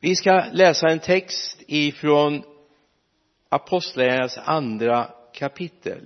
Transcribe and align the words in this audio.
vi 0.00 0.16
ska 0.16 0.44
läsa 0.52 0.88
en 0.88 0.98
text 0.98 1.62
ifrån 1.66 2.42
apostlagärningarnas 3.48 4.38
andra 4.38 5.10
kapitel. 5.34 6.00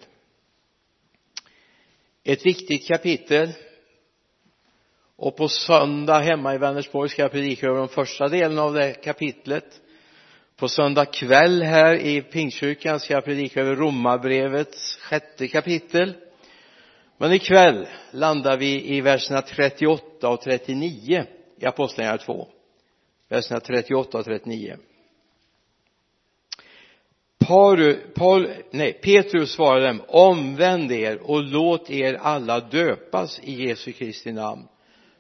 Ett 2.24 2.46
viktigt 2.46 2.88
kapitel. 2.88 3.52
Och 5.16 5.36
på 5.36 5.48
söndag 5.48 6.18
hemma 6.18 6.54
i 6.54 6.58
Vänersborg 6.58 7.08
ska 7.08 7.22
jag 7.22 7.30
predika 7.30 7.66
över 7.66 7.78
den 7.78 7.88
första 7.88 8.28
delen 8.28 8.58
av 8.58 8.74
det 8.74 8.94
kapitlet. 8.94 9.80
På 10.56 10.68
söndag 10.68 11.04
kväll 11.04 11.62
här 11.62 11.94
i 11.94 12.22
Pingstkyrkan 12.22 13.00
ska 13.00 13.14
jag 13.14 13.24
predika 13.24 13.60
över 13.60 13.76
Romarbrevets 13.76 14.96
sjätte 14.96 15.48
kapitel. 15.48 16.14
Men 17.18 17.32
ikväll 17.32 17.86
landar 18.10 18.56
vi 18.56 18.96
i 18.96 19.00
verserna 19.00 19.42
38 19.42 20.28
och 20.28 20.40
39 20.40 21.24
i 21.58 21.66
Apostlagärningarna 21.66 22.24
2 22.24 22.48
verserna 23.32 23.60
38 23.60 24.18
och 24.18 24.24
39 24.24 24.76
Paul, 27.46 27.94
Paul, 28.14 28.48
nej, 28.70 28.92
Petrus 28.92 29.52
svarade 29.52 29.86
dem 29.86 30.02
omvänd 30.08 30.92
er 30.92 31.30
och 31.30 31.42
låt 31.42 31.90
er 31.90 32.14
alla 32.14 32.60
döpas 32.60 33.40
i 33.42 33.68
Jesu 33.68 33.92
Kristi 33.92 34.32
namn 34.32 34.68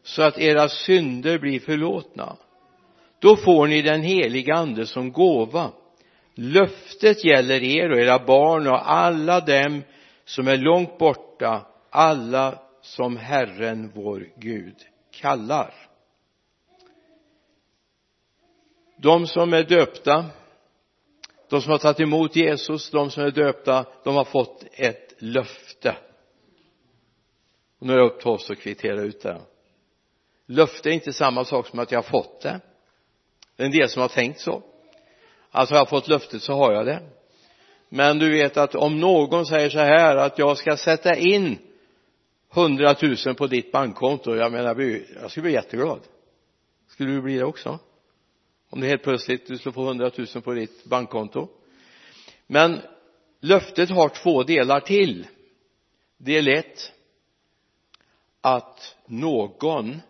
så 0.02 0.22
att 0.22 0.38
era 0.38 0.68
synder 0.68 1.38
blir 1.38 1.60
förlåtna. 1.60 2.36
Då 3.18 3.36
får 3.36 3.66
ni 3.66 3.82
den 3.82 4.02
heliga 4.02 4.54
ande 4.54 4.86
som 4.86 5.12
gåva. 5.12 5.70
Löftet 6.34 7.24
gäller 7.24 7.62
er 7.62 7.90
och 7.90 8.00
era 8.00 8.18
barn 8.18 8.66
och 8.66 8.90
alla 8.90 9.40
dem 9.40 9.82
som 10.24 10.48
är 10.48 10.56
långt 10.56 10.98
borta 10.98 11.66
alla 11.90 12.58
som 12.82 13.16
Herren 13.16 13.92
vår 13.94 14.28
Gud 14.36 14.76
kallar. 15.20 15.74
De 19.02 19.26
som 19.26 19.52
är 19.52 19.62
döpta 19.62 20.24
de 21.48 21.62
som 21.62 21.70
har 21.70 21.78
tagit 21.78 22.00
emot 22.00 22.36
Jesus 22.36 22.90
de 22.90 23.10
som 23.10 23.22
är 23.22 23.30
döpta 23.30 23.86
de 24.04 24.16
har 24.16 24.24
fått 24.24 24.64
ett 24.72 25.14
löfte. 25.18 25.96
Och 27.78 27.86
nu 27.86 27.92
är 27.92 27.96
det 27.96 28.04
upp 28.04 28.20
till 28.20 28.28
oss 28.28 28.50
att 28.50 28.58
kvittera 28.58 29.00
ut 29.00 29.20
det 29.20 29.40
löfte 30.46 30.90
är 30.90 30.92
inte 30.92 31.12
samma 31.12 31.44
sak 31.44 31.66
som 31.66 31.78
att 31.78 31.92
jag 31.92 31.98
har 31.98 32.10
fått 32.10 32.40
det. 32.40 32.60
Det 33.56 33.62
är 33.62 33.66
en 33.66 33.72
del 33.72 33.88
som 33.88 34.02
har 34.02 34.08
tänkt 34.08 34.40
så. 34.40 34.62
Alltså 35.50 35.74
har 35.74 35.80
jag 35.80 35.88
fått 35.88 36.08
löftet 36.08 36.42
så 36.42 36.52
har 36.52 36.72
jag 36.72 36.86
det. 36.86 37.02
Men 37.88 38.18
du 38.18 38.30
vet 38.30 38.56
att 38.56 38.74
om 38.74 39.00
någon 39.00 39.46
säger 39.46 39.70
så 39.70 39.78
här 39.78 40.16
att 40.16 40.38
jag 40.38 40.58
ska 40.58 40.76
sätta 40.76 41.16
in 41.16 41.58
hundratusen 42.48 43.34
på 43.34 43.46
ditt 43.46 43.72
bankkonto 43.72 44.36
jag 44.36 44.52
menar 44.52 44.80
jag 45.20 45.30
skulle 45.30 45.42
bli 45.42 45.52
jätteglad. 45.52 46.00
Skulle 46.88 47.12
du 47.12 47.22
bli 47.22 47.38
det 47.38 47.44
också? 47.44 47.78
Om 48.72 48.80
det 48.80 48.86
helt 48.86 49.02
plötsligt 49.02 49.46
du 49.46 49.58
skulle 49.58 49.72
få 49.72 49.84
hundratusen 49.84 50.42
på 50.42 50.52
ditt 50.52 50.84
bankkonto. 50.84 51.48
Men 52.46 52.80
löftet 53.40 53.90
har 53.90 54.08
två 54.08 54.42
delar 54.42 54.80
till. 54.80 55.26
Del 56.16 56.48
ett 56.48 56.92
att 58.40 58.96
någon 59.06 60.00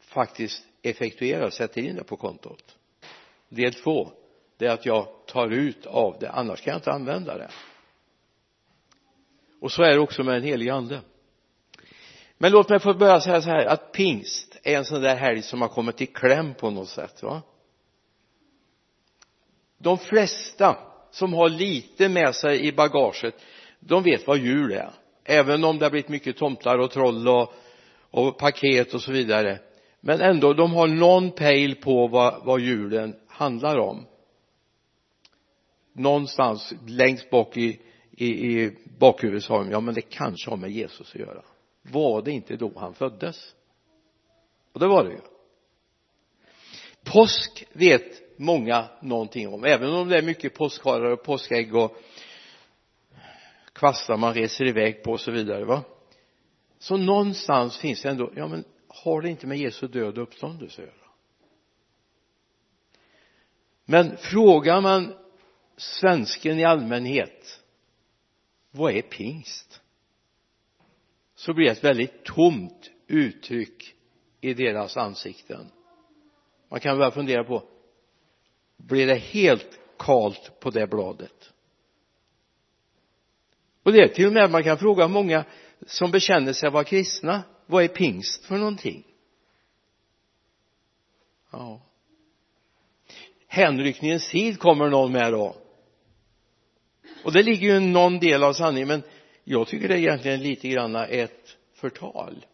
faktiskt 0.00 0.64
effektuerar, 0.82 1.50
sätter 1.50 1.80
in 1.80 1.96
det 1.96 2.04
på 2.04 2.16
kontot. 2.16 2.76
Del 3.48 3.74
två 3.74 4.10
det 4.56 4.66
är 4.66 4.70
att 4.70 4.86
jag 4.86 5.08
tar 5.26 5.50
ut 5.50 5.86
av 5.86 6.16
det 6.20 6.30
annars 6.30 6.60
kan 6.60 6.70
jag 6.70 6.78
inte 6.78 6.92
använda 6.92 7.38
det. 7.38 7.50
Och 9.60 9.72
så 9.72 9.82
är 9.82 9.92
det 9.92 9.98
också 9.98 10.24
med 10.24 10.34
den 10.34 10.42
helige 10.42 10.74
ande. 10.74 11.00
Men 12.38 12.52
låt 12.52 12.68
mig 12.68 12.80
få 12.80 12.94
börja 12.94 13.20
säga 13.20 13.42
så 13.42 13.48
här 13.48 13.66
att 13.66 13.92
pingst 13.92 14.56
är 14.62 14.76
en 14.76 14.84
sån 14.84 15.02
där 15.02 15.16
helg 15.16 15.42
som 15.42 15.60
har 15.60 15.68
kommit 15.68 16.00
i 16.00 16.06
kläm 16.06 16.54
på 16.54 16.70
något 16.70 16.88
sätt 16.88 17.22
va? 17.22 17.42
De 19.78 19.98
flesta 19.98 20.76
som 21.10 21.32
har 21.32 21.48
lite 21.48 22.08
med 22.08 22.34
sig 22.34 22.66
i 22.66 22.72
bagaget 22.72 23.34
de 23.80 24.02
vet 24.02 24.26
vad 24.26 24.38
jul 24.38 24.72
är. 24.72 24.90
Även 25.24 25.64
om 25.64 25.78
det 25.78 25.84
har 25.84 25.90
blivit 25.90 26.08
mycket 26.08 26.36
tomtar 26.36 26.78
och 26.78 26.90
troll 26.90 27.28
och, 27.28 27.52
och 28.10 28.38
paket 28.38 28.94
och 28.94 29.02
så 29.02 29.12
vidare. 29.12 29.58
Men 30.00 30.20
ändå 30.20 30.52
de 30.52 30.72
har 30.72 30.86
någon 30.86 31.30
pejl 31.30 31.74
på 31.74 32.06
vad, 32.06 32.44
vad 32.44 32.60
julen 32.60 33.16
handlar 33.28 33.78
om. 33.78 34.06
Någonstans 35.92 36.74
längst 36.86 37.30
bak 37.30 37.56
i, 37.56 37.80
i, 38.10 38.26
i 38.26 38.76
bakhuvudet 38.98 39.44
sa 39.44 39.58
de 39.58 39.70
ja 39.70 39.80
men 39.80 39.94
det 39.94 40.00
kanske 40.00 40.50
har 40.50 40.56
med 40.56 40.70
Jesus 40.70 41.14
att 41.14 41.20
göra. 41.20 41.42
Var 41.82 42.22
det 42.22 42.30
inte 42.30 42.56
då 42.56 42.72
han 42.76 42.94
föddes? 42.94 43.54
Och 44.72 44.80
det 44.80 44.86
var 44.86 45.04
det 45.04 45.10
ju. 45.10 45.20
Påsk 47.04 47.66
vet 47.72 48.25
många 48.36 48.88
någonting 49.00 49.48
om. 49.48 49.64
Även 49.64 49.94
om 49.94 50.08
det 50.08 50.18
är 50.18 50.22
mycket 50.22 50.54
påskharar 50.54 51.10
och 51.10 51.22
påskägg 51.22 51.74
och 51.74 51.96
kvastar 53.72 54.16
man 54.16 54.34
reser 54.34 54.64
iväg 54.64 55.02
på 55.02 55.10
och 55.10 55.20
så 55.20 55.30
vidare 55.30 55.64
va? 55.64 55.82
Så 56.78 56.96
någonstans 56.96 57.78
finns 57.78 58.02
det 58.02 58.08
ändå 58.08 58.32
ja 58.36 58.48
men 58.48 58.64
har 58.88 59.22
det 59.22 59.30
inte 59.30 59.46
med 59.46 59.58
Jesu 59.58 59.88
död 59.88 60.18
och 60.18 60.22
uppståndelse 60.22 60.82
att 60.82 60.88
göra? 60.88 61.10
Men 63.84 64.16
frågar 64.16 64.80
man 64.80 65.14
svensken 65.76 66.58
i 66.58 66.64
allmänhet 66.64 67.62
vad 68.70 68.92
är 68.92 69.02
pingst? 69.02 69.80
Så 71.34 71.54
blir 71.54 71.66
det 71.66 71.72
ett 71.72 71.84
väldigt 71.84 72.24
tomt 72.24 72.90
uttryck 73.06 73.94
i 74.40 74.54
deras 74.54 74.96
ansikten. 74.96 75.66
Man 76.68 76.80
kan 76.80 76.98
börja 76.98 77.10
fundera 77.10 77.44
på 77.44 77.62
blir 78.76 79.06
det 79.06 79.14
helt 79.14 79.78
kalt 79.98 80.60
på 80.60 80.70
det 80.70 80.86
bladet. 80.86 81.52
Och 83.82 83.92
det 83.92 84.02
är 84.02 84.08
till 84.08 84.26
och 84.26 84.32
med 84.32 84.50
man 84.50 84.64
kan 84.64 84.78
fråga 84.78 85.08
många 85.08 85.44
som 85.86 86.10
bekänner 86.10 86.52
sig 86.52 86.70
vara 86.70 86.84
kristna 86.84 87.42
vad 87.66 87.84
är 87.84 87.88
pingst 87.88 88.44
för 88.44 88.56
någonting? 88.56 89.04
Ja. 91.50 91.80
Hänryckningens 93.46 94.30
tid 94.30 94.58
kommer 94.58 94.90
någon 94.90 95.12
med 95.12 95.32
då. 95.32 95.56
Och 97.24 97.32
det 97.32 97.42
ligger 97.42 97.74
ju 97.74 97.80
någon 97.80 98.18
del 98.18 98.42
av 98.42 98.52
sanningen 98.52 98.88
men 98.88 99.02
jag 99.44 99.68
tycker 99.68 99.88
det 99.88 99.94
är 99.94 99.98
egentligen 99.98 100.42
lite 100.42 100.68
grann 100.68 100.96
ett 100.96 101.56
förtal. 101.74 102.46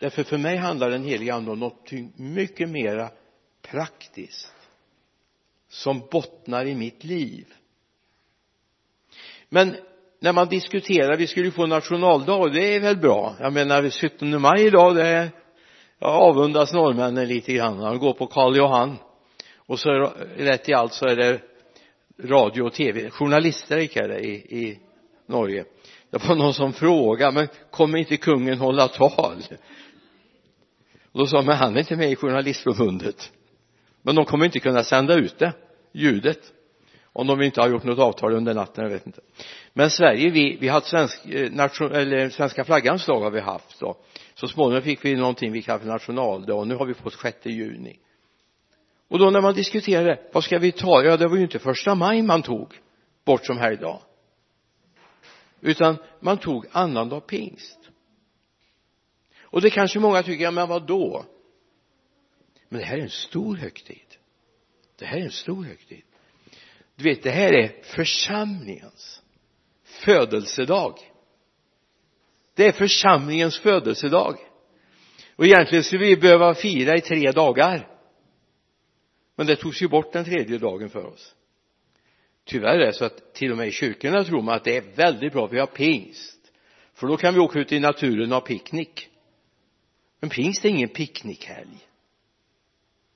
Därför 0.00 0.24
för 0.24 0.38
mig 0.38 0.56
handlar 0.56 0.90
den 0.90 1.04
heliga 1.04 1.34
ande 1.34 1.50
om 1.50 1.60
något 1.60 1.90
mycket 2.16 2.68
mera 2.68 3.10
praktiskt 3.62 4.55
som 5.68 6.02
bottnar 6.10 6.66
i 6.66 6.74
mitt 6.74 7.04
liv. 7.04 7.46
Men 9.48 9.76
när 10.20 10.32
man 10.32 10.48
diskuterar, 10.48 11.16
vi 11.16 11.26
skulle 11.26 11.46
ju 11.46 11.52
få 11.52 11.66
nationaldag 11.66 12.34
och 12.34 12.52
det 12.52 12.74
är 12.74 12.80
väl 12.80 12.96
bra. 12.96 13.36
Jag 13.40 13.52
menar 13.52 13.90
17 13.90 14.40
maj 14.40 14.66
idag 14.66 14.94
det 14.94 15.06
är 15.06 15.30
jag 15.98 16.10
avundas 16.10 16.72
norrmännen 16.72 17.28
lite 17.28 17.52
grann. 17.52 17.78
De 17.78 17.98
går 17.98 18.12
på 18.12 18.26
Karl 18.26 18.56
Johan 18.56 18.96
och 19.56 19.78
så 19.78 20.12
rätt 20.36 20.68
i 20.68 20.74
allt 20.74 20.92
så 20.92 21.06
är 21.06 21.16
det 21.16 21.40
radio 22.22 22.62
och 22.62 22.72
tv 22.72 23.10
journaliststrejk 23.10 23.96
är 23.96 24.08
det 24.08 24.18
i, 24.18 24.34
i 24.34 24.78
Norge. 25.26 25.64
Det 26.10 26.28
var 26.28 26.34
någon 26.34 26.54
som 26.54 26.72
frågade 26.72 27.32
men 27.32 27.48
kommer 27.70 27.98
inte 27.98 28.16
kungen 28.16 28.58
hålla 28.58 28.88
tal? 28.88 29.42
Och 31.12 31.18
då 31.18 31.26
sa 31.26 31.42
man 31.42 31.56
han 31.56 31.74
är 31.76 31.80
inte 31.80 31.96
med 31.96 32.10
i 32.10 32.16
journalistförbundet 32.16 33.32
men 34.06 34.14
de 34.14 34.24
kommer 34.24 34.44
inte 34.44 34.60
kunna 34.60 34.84
sända 34.84 35.14
ut 35.14 35.38
det 35.38 35.52
ljudet 35.92 36.52
om 37.12 37.26
de 37.26 37.42
inte 37.42 37.60
har 37.60 37.68
gjort 37.68 37.84
något 37.84 37.98
avtal 37.98 38.34
under 38.34 38.54
natten 38.54 38.84
jag 38.84 38.90
vet 38.90 39.06
inte. 39.06 39.20
Men 39.72 39.90
Sverige 39.90 40.30
vi, 40.30 40.56
vi 40.60 40.68
har 40.68 40.74
haft 40.74 40.86
svensk, 40.86 41.26
eh, 41.26 41.52
nation, 41.52 41.92
eller 41.92 42.28
svenska 42.28 42.64
flaggans 42.64 43.06
dag 43.06 43.20
har 43.20 43.30
vi 43.30 43.40
haft 43.40 43.80
då. 43.80 43.96
Så 44.34 44.48
småningom 44.48 44.82
fick 44.82 45.04
vi 45.04 45.14
någonting 45.14 45.52
vi 45.52 45.62
kallar 45.62 45.78
för 45.78 45.86
nationaldag 45.86 46.54
och 46.54 46.68
nu 46.68 46.74
har 46.74 46.86
vi 46.86 46.94
fått 46.94 47.14
6 47.14 47.46
juni. 47.46 47.98
Och 49.08 49.18
då 49.18 49.30
när 49.30 49.40
man 49.40 49.54
diskuterade 49.54 50.20
vad 50.32 50.44
ska 50.44 50.58
vi 50.58 50.72
ta? 50.72 51.04
Ja 51.04 51.16
det 51.16 51.28
var 51.28 51.36
ju 51.36 51.42
inte 51.42 51.58
första 51.58 51.94
maj 51.94 52.22
man 52.22 52.42
tog 52.42 52.74
bort 53.24 53.46
som 53.46 53.58
helgdag 53.58 54.00
utan 55.60 55.96
man 56.20 56.38
tog 56.38 56.66
annandag 56.72 57.20
pingst. 57.20 57.78
Och 59.42 59.60
det 59.60 59.70
kanske 59.70 59.98
många 59.98 60.22
tycker 60.22 60.44
ja 60.44 60.50
men 60.50 60.68
vad 60.68 60.86
då? 60.86 61.24
Men 62.68 62.80
det 62.80 62.86
här 62.86 62.98
är 62.98 63.02
en 63.02 63.10
stor 63.10 63.56
högtid. 63.56 64.16
Det 64.98 65.06
här 65.06 65.18
är 65.18 65.24
en 65.24 65.30
stor 65.30 65.64
högtid. 65.64 66.02
Du 66.96 67.04
vet 67.04 67.22
det 67.22 67.30
här 67.30 67.52
är 67.52 67.82
församlingens 67.82 69.22
födelsedag. 69.84 70.98
Det 72.54 72.66
är 72.66 72.72
församlingens 72.72 73.58
födelsedag. 73.58 74.36
Och 75.36 75.46
egentligen 75.46 75.84
skulle 75.84 76.06
vi 76.06 76.16
behöva 76.16 76.54
fira 76.54 76.96
i 76.96 77.00
tre 77.00 77.32
dagar. 77.32 77.88
Men 79.36 79.46
det 79.46 79.56
togs 79.56 79.82
ju 79.82 79.88
bort 79.88 80.12
den 80.12 80.24
tredje 80.24 80.58
dagen 80.58 80.88
för 80.88 81.04
oss. 81.04 81.34
Tyvärr 82.44 82.78
är 82.78 82.86
det 82.86 82.92
så 82.92 83.04
att 83.04 83.34
till 83.34 83.50
och 83.50 83.56
med 83.56 83.68
i 83.68 83.72
kyrkorna 83.72 84.24
tror 84.24 84.42
man 84.42 84.54
att 84.54 84.64
det 84.64 84.76
är 84.76 84.96
väldigt 84.96 85.32
bra 85.32 85.46
vi 85.46 85.58
har 85.58 85.66
pingst. 85.66 86.52
För 86.94 87.06
då 87.06 87.16
kan 87.16 87.34
vi 87.34 87.40
åka 87.40 87.58
ut 87.58 87.72
i 87.72 87.80
naturen 87.80 88.32
och 88.32 88.40
ha 88.40 88.46
picknick. 88.46 89.08
Men 90.20 90.30
pingst 90.30 90.64
är 90.64 90.68
ingen 90.68 90.88
picknickhelg 90.88 91.85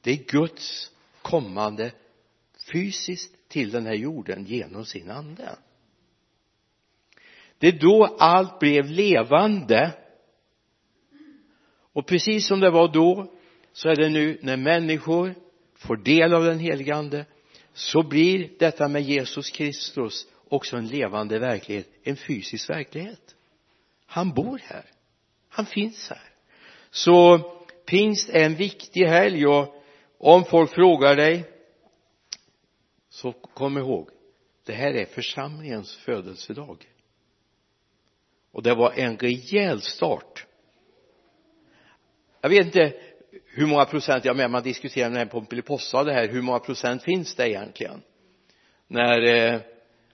det 0.00 0.10
är 0.10 0.16
Guds 0.16 0.90
kommande 1.22 1.92
fysiskt 2.72 3.48
till 3.48 3.70
den 3.70 3.86
här 3.86 3.94
jorden 3.94 4.44
genom 4.44 4.84
sin 4.84 5.10
ande. 5.10 5.56
Det 7.58 7.68
är 7.68 7.78
då 7.78 8.16
allt 8.18 8.58
blev 8.58 8.90
levande. 8.90 9.92
Och 11.92 12.06
precis 12.06 12.46
som 12.46 12.60
det 12.60 12.70
var 12.70 12.92
då 12.92 13.32
så 13.72 13.88
är 13.88 13.96
det 13.96 14.08
nu 14.08 14.38
när 14.42 14.56
människor 14.56 15.34
får 15.74 15.96
del 15.96 16.34
av 16.34 16.44
den 16.44 16.58
helige 16.58 16.94
ande 16.94 17.26
så 17.72 18.02
blir 18.02 18.50
detta 18.58 18.88
med 18.88 19.02
Jesus 19.02 19.50
Kristus 19.50 20.26
också 20.48 20.76
en 20.76 20.86
levande 20.86 21.38
verklighet 21.38 21.88
en 22.02 22.16
fysisk 22.16 22.70
verklighet. 22.70 23.34
Han 24.06 24.30
bor 24.34 24.60
här. 24.64 24.84
Han 25.48 25.66
finns 25.66 26.10
här. 26.10 26.22
Så 26.90 27.38
pingst 27.86 28.28
är 28.28 28.44
en 28.44 28.54
viktig 28.54 29.06
helg 29.06 29.46
och 29.46 29.79
om 30.22 30.44
folk 30.44 30.70
frågar 30.70 31.16
dig 31.16 31.44
så 33.08 33.32
kom 33.32 33.78
ihåg 33.78 34.10
det 34.64 34.72
här 34.72 34.94
är 34.94 35.04
församlingens 35.04 35.96
födelsedag. 35.96 36.86
Och 38.52 38.62
det 38.62 38.74
var 38.74 38.92
en 38.92 39.18
rejäl 39.18 39.80
start. 39.82 40.46
Jag 42.40 42.50
vet 42.50 42.66
inte 42.66 42.94
hur 43.46 43.66
många 43.66 43.84
procent, 43.84 44.24
jag 44.24 44.36
menar 44.36 44.48
man 44.48 44.62
diskuterar 44.62 45.10
med 45.10 45.30
Pomperipossa 45.30 46.04
det 46.04 46.12
här, 46.12 46.28
hur 46.28 46.42
många 46.42 46.58
procent 46.58 47.02
finns 47.02 47.34
det 47.34 47.48
egentligen? 47.48 48.02
När 48.86 49.34
eh, 49.34 49.60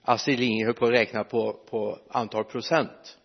Astrid 0.01 0.39
Lindgren 0.39 0.65
höll 0.65 0.75
på 0.75 0.85
att 0.85 0.91
räkna 0.91 1.23
på, 1.23 1.53
på 1.53 1.99
antal 2.09 2.43
procent 2.43 3.17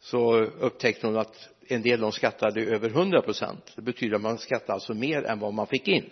så 0.00 0.34
upptäckte 0.40 1.06
hon 1.06 1.16
att 1.16 1.48
en 1.68 1.82
del 1.82 2.00
de 2.00 2.12
skattade 2.12 2.60
över 2.60 2.90
100 2.90 3.22
procent. 3.22 3.72
Det 3.76 3.82
betyder 3.82 4.16
att 4.16 4.22
man 4.22 4.38
skattade 4.38 4.72
alltså 4.72 4.94
mer 4.94 5.24
än 5.24 5.38
vad 5.38 5.54
man 5.54 5.66
fick 5.66 5.88
in. 5.88 6.10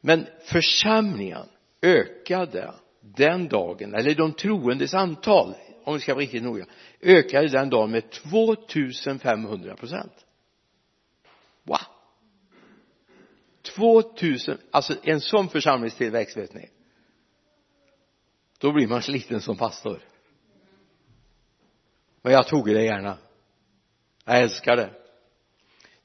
Men 0.00 0.26
församlingen 0.44 1.46
ökade 1.82 2.74
den 3.00 3.48
dagen 3.48 3.94
eller 3.94 4.14
de 4.14 4.32
troendes 4.32 4.94
antal 4.94 5.54
om 5.84 5.94
vi 5.94 6.00
ska 6.00 6.14
vara 6.14 6.22
riktigt 6.22 6.42
noga 6.42 6.66
ökade 7.00 7.48
den 7.48 7.70
dagen 7.70 7.90
med 7.90 8.10
2500 8.10 9.76
procent. 9.76 10.26
Wow! 11.62 11.78
2000 13.62 14.58
alltså 14.70 14.96
en 15.02 15.20
sån 15.20 15.48
församlingstillväxt 15.48 16.36
vet 16.36 16.54
ni. 16.54 16.70
Då 18.58 18.72
blir 18.72 18.86
man 18.86 19.02
sliten 19.02 19.40
som 19.40 19.56
pastor 19.56 20.00
men 22.22 22.32
jag 22.32 22.46
tog 22.46 22.66
det 22.66 22.84
gärna. 22.84 23.18
Jag 24.24 24.40
älskar 24.40 24.76
det. 24.76 24.90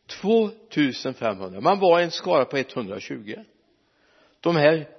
2500 0.07 1.61
man 1.61 1.79
var 1.79 1.99
en 1.99 2.11
skara 2.11 2.45
på 2.45 2.57
120 2.57 3.35
de 4.39 4.55
här 4.55 4.89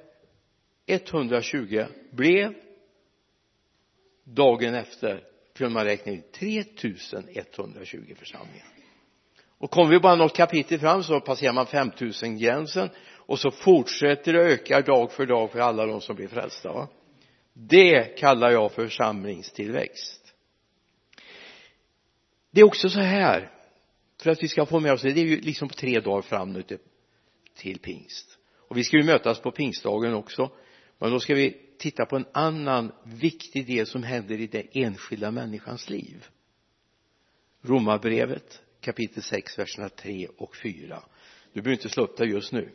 120 0.86 1.84
blev 2.10 2.54
dagen 4.24 4.74
efter 4.74 5.24
kunde 5.54 5.74
man 5.74 5.84
räkna 5.84 6.12
in 6.12 6.22
3120 6.32 8.14
församlingar 8.16 8.66
och 9.58 9.70
kommer 9.70 9.90
vi 9.90 10.00
bara 10.00 10.14
något 10.14 10.36
kapitel 10.36 10.80
fram 10.80 11.02
så 11.02 11.20
passerar 11.20 11.52
man 11.52 11.66
5000 11.66 12.38
gränsen 12.38 12.90
och 13.14 13.38
så 13.38 13.50
fortsätter 13.50 14.32
det 14.32 14.42
öka 14.42 14.80
dag 14.80 15.12
för 15.12 15.26
dag 15.26 15.50
för 15.50 15.58
alla 15.58 15.86
de 15.86 16.00
som 16.00 16.16
blir 16.16 16.28
frälsta 16.28 16.72
va? 16.72 16.88
det 17.52 18.18
kallar 18.18 18.50
jag 18.50 18.72
församlingstillväxt 18.72 20.15
det 22.50 22.60
är 22.60 22.64
också 22.64 22.88
så 22.88 23.00
här 23.00 23.52
för 24.22 24.30
att 24.30 24.42
vi 24.42 24.48
ska 24.48 24.66
få 24.66 24.80
med 24.80 24.92
oss 24.92 25.02
det 25.02 25.12
det 25.12 25.20
är 25.20 25.24
ju 25.24 25.40
liksom 25.40 25.68
tre 25.68 26.00
dagar 26.00 26.22
fram 26.22 26.52
nu 26.52 26.62
till, 26.62 26.78
till 27.54 27.78
pingst. 27.78 28.38
Och 28.68 28.76
vi 28.76 28.84
ska 28.84 28.96
ju 28.96 29.02
mötas 29.02 29.40
på 29.40 29.50
pingstdagen 29.50 30.14
också 30.14 30.50
men 30.98 31.10
då 31.10 31.20
ska 31.20 31.34
vi 31.34 31.56
titta 31.78 32.06
på 32.06 32.16
en 32.16 32.26
annan 32.32 32.92
viktig 33.04 33.66
del 33.66 33.86
som 33.86 34.02
händer 34.02 34.40
i 34.40 34.46
den 34.46 34.66
enskilda 34.72 35.30
människans 35.30 35.90
liv. 35.90 36.24
Romarbrevet 37.62 38.62
kapitel 38.80 39.22
6 39.22 39.58
verserna 39.58 39.88
3 39.88 40.28
och 40.38 40.56
4 40.56 41.02
du 41.52 41.62
behöver 41.62 41.82
inte 41.82 41.88
slå 41.88 42.04
upp 42.04 42.16
det 42.16 42.24
just 42.24 42.52
nu. 42.52 42.70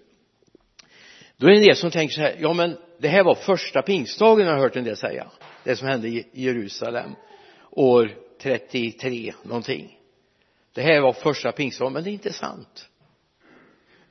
Då 1.37 1.47
är 1.47 1.51
det 1.51 1.57
en 1.57 1.63
del 1.63 1.75
som 1.75 1.91
tänker 1.91 2.13
så 2.13 2.21
här 2.21 2.37
ja 2.39 2.53
men 2.53 2.77
det 2.99 3.07
här 3.07 3.23
var 3.23 3.35
första 3.35 3.81
pingstdagen 3.81 4.47
har 4.47 4.53
jag 4.53 4.61
hört 4.61 4.75
en 4.75 4.83
del 4.83 4.97
säga 4.97 5.31
det 5.63 5.75
som 5.75 5.87
hände 5.87 6.07
i 6.07 6.25
Jerusalem 6.33 7.15
år 7.71 8.11
33 8.41 9.33
någonting. 9.43 9.99
Det 10.73 10.81
här 10.81 11.01
var 11.01 11.13
första 11.13 11.51
pingstdagen 11.51 11.93
men 11.93 12.03
det 12.03 12.09
är 12.09 12.13
inte 12.13 12.33
sant 12.33 12.87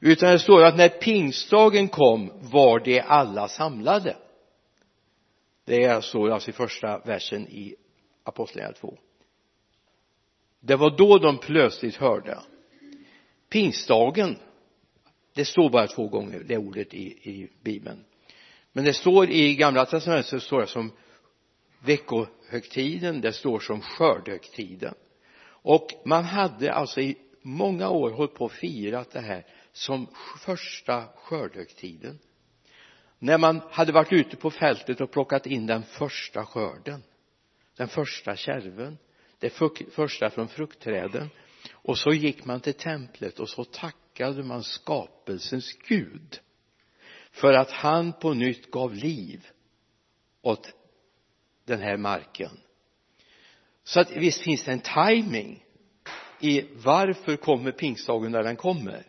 utan 0.00 0.32
det 0.32 0.38
står 0.38 0.64
att 0.64 0.76
när 0.76 0.88
pingstdagen 0.88 1.88
kom 1.88 2.32
var 2.40 2.80
de 2.80 3.00
alla 3.00 3.48
samlade. 3.48 4.16
Det 5.64 6.04
står 6.04 6.30
alltså 6.30 6.50
i 6.50 6.52
första 6.52 6.98
versen 6.98 7.48
i 7.48 7.74
apostlagärningarna 8.24 8.76
2 8.80 8.98
det 10.60 10.76
var 10.76 10.96
då 10.96 11.18
de 11.18 11.38
plötsligt 11.38 11.96
hörde. 11.96 12.38
Pingstdagen 13.50 14.36
det 15.34 15.44
står 15.44 15.70
bara 15.70 15.86
två 15.86 16.08
gånger 16.08 16.42
det 16.46 16.56
ordet 16.56 16.94
i, 16.94 17.06
i 17.06 17.50
bibeln. 17.62 18.04
Men 18.72 18.84
det 18.84 18.92
står 18.92 19.30
i 19.30 19.54
gamla 19.54 19.86
testamentet 19.86 20.30
så 20.30 20.40
står 20.40 20.60
det 20.60 20.66
som 20.66 20.92
veckohögtiden 21.80 23.20
det 23.20 23.32
står 23.32 23.60
som 23.60 23.80
skördehögtiden. 23.80 24.94
Och 25.62 25.88
man 26.04 26.24
hade 26.24 26.72
alltså 26.72 27.00
i 27.00 27.18
många 27.42 27.88
år 27.88 28.10
hållit 28.10 28.34
på 28.34 28.44
och 28.44 28.52
firat 28.52 29.10
det 29.10 29.20
här 29.20 29.46
som 29.72 30.06
första 30.44 31.06
skördehögtiden. 31.16 32.18
När 33.18 33.38
man 33.38 33.60
hade 33.70 33.92
varit 33.92 34.12
ute 34.12 34.36
på 34.36 34.50
fältet 34.50 35.00
och 35.00 35.10
plockat 35.10 35.46
in 35.46 35.66
den 35.66 35.82
första 35.82 36.46
skörden 36.46 37.02
den 37.80 37.88
första 37.88 38.36
kärven 38.36 38.98
det 39.38 39.50
första 39.92 40.30
från 40.30 40.48
fruktträden 40.48 41.30
och 41.72 41.98
så 41.98 42.10
gick 42.10 42.44
man 42.44 42.60
till 42.60 42.74
templet 42.74 43.38
och 43.38 43.48
så 43.48 43.64
tackade 43.64 44.42
man 44.42 44.62
skapelsens 44.62 45.72
Gud 45.88 46.40
för 47.30 47.52
att 47.52 47.70
han 47.70 48.12
på 48.12 48.34
nytt 48.34 48.70
gav 48.70 48.94
liv 48.94 49.46
åt 50.42 50.72
den 51.70 51.82
här 51.82 51.96
marken. 51.96 52.50
Så 53.84 54.00
att 54.00 54.10
visst 54.10 54.42
finns 54.42 54.64
det 54.64 54.72
en 54.72 54.80
timing 54.80 55.64
i 56.40 56.64
varför 56.84 57.36
kommer 57.36 57.72
pingstdagen 57.72 58.32
när 58.32 58.42
den 58.42 58.56
kommer. 58.56 59.02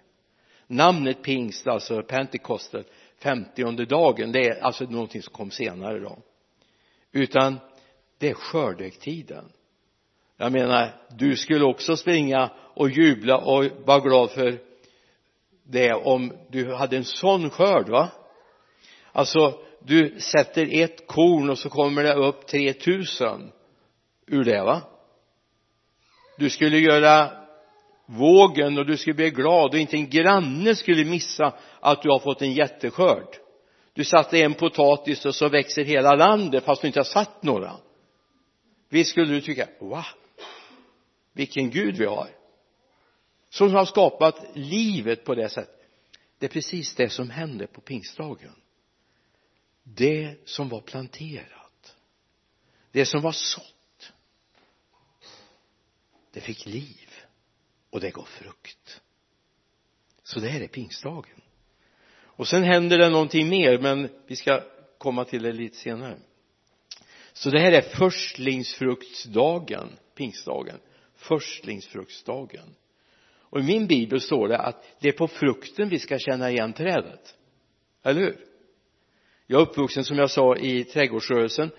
Namnet 0.68 1.24
pingst 1.24 1.68
alltså 1.68 2.04
Pentecostal, 2.04 2.84
femtionde 3.18 3.86
dagen 3.86 4.32
det 4.32 4.48
är 4.48 4.64
alltså 4.64 4.84
någonting 4.84 5.22
som 5.22 5.34
kom 5.34 5.52
senare 5.52 6.00
då. 6.00 6.18
Utan 7.12 7.60
det 8.18 8.30
är 8.30 8.34
skördetiden. 8.34 9.52
jag 10.38 10.52
menar 10.52 11.02
du 11.10 11.38
skulle 11.38 11.66
också 11.66 11.98
springa 11.98 12.50
och 12.74 12.90
jubla 12.90 13.38
och 13.38 13.66
vara 13.86 14.00
glad 14.00 14.32
för 14.32 14.60
det 15.64 15.94
om 15.94 16.34
du 16.50 16.74
hade 16.74 16.98
en 16.98 17.06
sån 17.06 17.50
skörd 17.50 17.90
va? 17.90 18.10
Alltså 19.12 19.60
du 19.86 20.20
sätter 20.20 20.82
ett 20.84 21.08
korn 21.08 21.50
och 21.50 21.58
så 21.58 21.70
kommer 21.70 22.04
det 22.04 22.14
upp 22.14 22.48
3000 22.48 23.52
ur 24.28 24.44
det 24.44 24.64
va? 24.64 24.82
Du 26.38 26.50
skulle 26.50 26.78
göra 26.78 27.32
vågen 28.06 28.78
och 28.78 28.86
du 28.86 28.98
skulle 28.98 29.14
bli 29.14 29.30
glad 29.30 29.74
och 29.74 29.80
inte 29.80 29.98
en 29.98 30.10
granne 30.10 30.76
skulle 30.76 31.06
missa 31.06 31.54
att 31.80 32.02
du 32.02 32.10
har 32.10 32.20
fått 32.20 32.42
en 32.42 32.54
jätteskörd. 32.54 33.38
Du 33.94 34.04
satte 34.04 34.40
en 34.40 34.54
potatis 34.54 35.26
och 35.26 35.36
så 35.36 35.50
växer 35.50 35.84
hela 35.84 36.16
landet 36.16 36.64
fast 36.64 36.82
du 36.82 36.88
inte 36.88 37.00
har 37.00 37.04
satt 37.04 37.44
några. 37.44 37.76
Visst 38.90 39.12
skulle 39.12 39.34
du 39.34 39.42
tycka 39.42 39.68
wow 39.80 40.06
vilken 41.34 41.70
Gud 41.70 41.98
vi 41.98 42.06
har. 42.06 42.30
Som 43.50 43.74
har 43.74 43.86
skapat 43.86 44.46
livet 44.54 45.26
på 45.26 45.36
det 45.36 45.50
sättet. 45.50 45.76
Det 46.40 46.46
är 46.46 46.50
precis 46.50 46.96
det 46.96 47.10
som 47.10 47.30
händer 47.30 47.66
på 47.66 47.82
pingstdagen 47.82 48.56
det 49.84 50.36
som 50.46 50.70
var 50.70 50.82
planterat. 50.82 51.96
Det 52.92 53.06
som 53.06 53.22
var 53.22 53.32
sått. 53.32 54.14
Det 56.34 56.42
fick 56.42 56.66
liv. 56.66 57.10
Och 57.90 58.00
det 58.00 58.12
gav 58.12 58.24
frukt. 58.24 59.02
Så 60.24 60.40
det 60.40 60.48
här 60.48 60.62
är 60.62 60.68
pingstdagen. 60.68 61.42
Och 62.14 62.48
sen 62.48 62.64
händer 62.64 62.98
det 62.98 63.10
någonting 63.10 63.50
mer 63.50 63.80
men 63.80 64.10
vi 64.28 64.36
ska 64.36 64.64
komma 64.98 65.26
till 65.26 65.44
det 65.44 65.52
lite 65.52 65.78
senare. 65.78 66.18
Så 67.34 67.50
det 67.50 67.60
här 67.60 67.72
är 67.72 67.82
förstlingsfruktsdagen 67.82 69.98
pingstdagen. 70.16 70.80
Förstlingsfruktsdagen. 71.16 72.76
Och 73.34 73.60
i 73.60 73.64
min 73.64 73.88
bibel 73.88 74.22
står 74.22 74.48
det 74.48 74.58
att 74.58 74.84
det 75.00 75.08
är 75.08 75.14
på 75.14 75.28
frukten 75.28 75.90
vi 75.90 76.00
ska 76.00 76.20
känna 76.20 76.52
igen 76.52 76.74
trädet. 76.74 77.36
Eller 78.04 78.22
hur? 78.22 78.51
Jag 79.52 79.62
är 79.62 79.66
uppvuxen 79.66 80.04
som 80.04 80.18
jag 80.18 80.32
sa 80.32 80.56
i 80.56 80.84
trädgårdsrörelsen. 80.84 81.72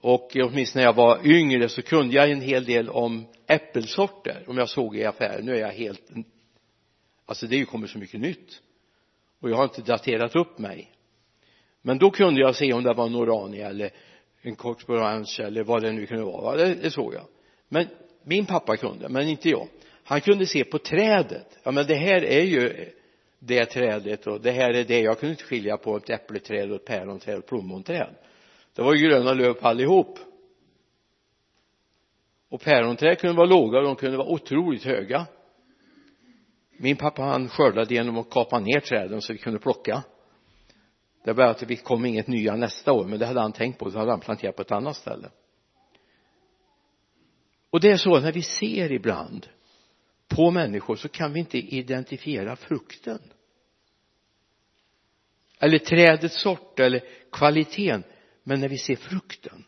Och 0.00 0.36
åtminstone 0.36 0.82
när 0.82 0.88
jag 0.88 0.96
var 0.96 1.26
yngre 1.26 1.68
så 1.68 1.82
kunde 1.82 2.14
jag 2.14 2.30
en 2.30 2.40
hel 2.40 2.64
del 2.64 2.88
om 2.88 3.26
äppelsorter 3.46 4.44
om 4.46 4.58
jag 4.58 4.68
såg 4.68 4.96
i 4.96 5.04
affären. 5.04 5.44
Nu 5.44 5.56
är 5.56 5.60
jag 5.60 5.72
helt 5.72 6.10
alltså 7.26 7.46
det 7.46 7.56
är 7.56 7.58
ju 7.58 7.66
kommit 7.66 7.90
så 7.90 7.98
mycket 7.98 8.20
nytt. 8.20 8.62
Och 9.40 9.50
jag 9.50 9.56
har 9.56 9.64
inte 9.64 9.82
daterat 9.82 10.36
upp 10.36 10.58
mig. 10.58 10.92
Men 11.82 11.98
då 11.98 12.10
kunde 12.10 12.40
jag 12.40 12.56
se 12.56 12.72
om 12.72 12.82
det 12.82 12.92
var 12.92 13.06
en 13.06 13.14
orania 13.14 13.68
eller 13.68 13.90
en 14.42 14.56
cocksporange 14.56 15.36
eller 15.38 15.64
vad 15.64 15.82
det 15.82 15.92
nu 15.92 16.06
kunde 16.06 16.24
vara. 16.24 16.56
Det, 16.56 16.74
det 16.74 16.90
såg 16.90 17.14
jag. 17.14 17.24
Men 17.68 17.86
min 18.24 18.46
pappa 18.46 18.76
kunde 18.76 19.08
men 19.08 19.28
inte 19.28 19.48
jag. 19.48 19.68
Han 20.04 20.20
kunde 20.20 20.46
se 20.46 20.64
på 20.64 20.78
trädet. 20.78 21.58
Ja 21.62 21.70
men 21.70 21.86
det 21.86 21.94
här 21.94 22.24
är 22.24 22.42
ju 22.42 22.92
det 23.40 23.66
trädet 23.66 24.26
och 24.26 24.40
det 24.40 24.50
här 24.50 24.70
är 24.74 24.84
det. 24.84 25.00
Jag 25.00 25.18
kunde 25.18 25.32
inte 25.32 25.44
skilja 25.44 25.76
på 25.76 25.96
ett 25.96 26.10
äppleträd 26.10 26.70
och 26.70 26.76
ett 26.76 26.84
päronträd 26.84 27.38
och 27.38 27.46
plommonträd. 27.46 28.14
Det 28.74 28.82
var 28.82 28.94
ju 28.94 29.08
gröna 29.08 29.32
löv 29.32 29.52
på 29.52 29.68
allihop. 29.68 30.18
Och 32.48 32.60
päronträd 32.60 33.18
kunde 33.18 33.36
vara 33.36 33.46
låga 33.46 33.78
och 33.78 33.84
de 33.84 33.96
kunde 33.96 34.16
vara 34.16 34.28
otroligt 34.28 34.84
höga. 34.84 35.26
Min 36.76 36.96
pappa 36.96 37.22
han 37.22 37.48
skördade 37.48 37.94
genom 37.94 38.18
att 38.18 38.30
kapa 38.30 38.60
ner 38.60 38.80
träden 38.80 39.20
så 39.20 39.32
vi 39.32 39.38
kunde 39.38 39.58
plocka. 39.58 40.02
Det 41.24 41.30
var 41.30 41.34
bara 41.34 41.50
att 41.50 41.68
det 41.68 41.76
kom 41.76 42.04
inget 42.04 42.26
nya 42.26 42.56
nästa 42.56 42.92
år 42.92 43.04
men 43.04 43.18
det 43.18 43.26
hade 43.26 43.40
han 43.40 43.52
tänkt 43.52 43.78
på. 43.78 43.90
Så 43.90 43.98
hade 43.98 44.10
han 44.10 44.20
planterat 44.20 44.56
på 44.56 44.62
ett 44.62 44.72
annat 44.72 44.96
ställe. 44.96 45.30
Och 47.70 47.80
det 47.80 47.90
är 47.90 47.96
så 47.96 48.20
när 48.20 48.32
vi 48.32 48.42
ser 48.42 48.92
ibland 48.92 49.46
på 50.30 50.50
människor 50.50 50.96
så 50.96 51.08
kan 51.08 51.32
vi 51.32 51.40
inte 51.40 51.58
identifiera 51.58 52.56
frukten. 52.56 53.20
Eller 55.58 55.78
trädets 55.78 56.42
sort 56.42 56.80
eller 56.80 57.04
kvaliteten. 57.32 58.04
Men 58.42 58.60
när 58.60 58.68
vi 58.68 58.78
ser 58.78 58.96
frukten 58.96 59.64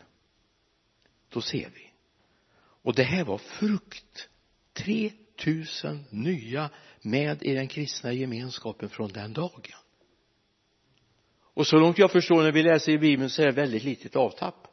då 1.28 1.40
ser 1.40 1.71
vi. 1.75 1.90
Och 2.83 2.95
det 2.95 3.02
här 3.02 3.25
var 3.25 3.38
frukt. 3.38 4.28
3000 4.73 6.04
nya 6.11 6.71
med 7.00 7.42
i 7.42 7.54
den 7.54 7.69
kristna 7.69 8.12
gemenskapen 8.12 8.88
från 8.88 9.12
den 9.12 9.33
dagen. 9.33 9.78
Och 11.54 11.66
så 11.66 11.76
långt 11.76 11.99
jag 11.99 12.11
förstår 12.11 12.42
när 12.42 12.52
vi 12.52 12.62
läser 12.62 12.92
i 12.92 12.99
bibeln 12.99 13.31
så 13.31 13.42
är 13.42 13.47
det 13.47 13.52
väldigt 13.52 13.85
litet 13.85 14.16
avtapp 14.16 14.69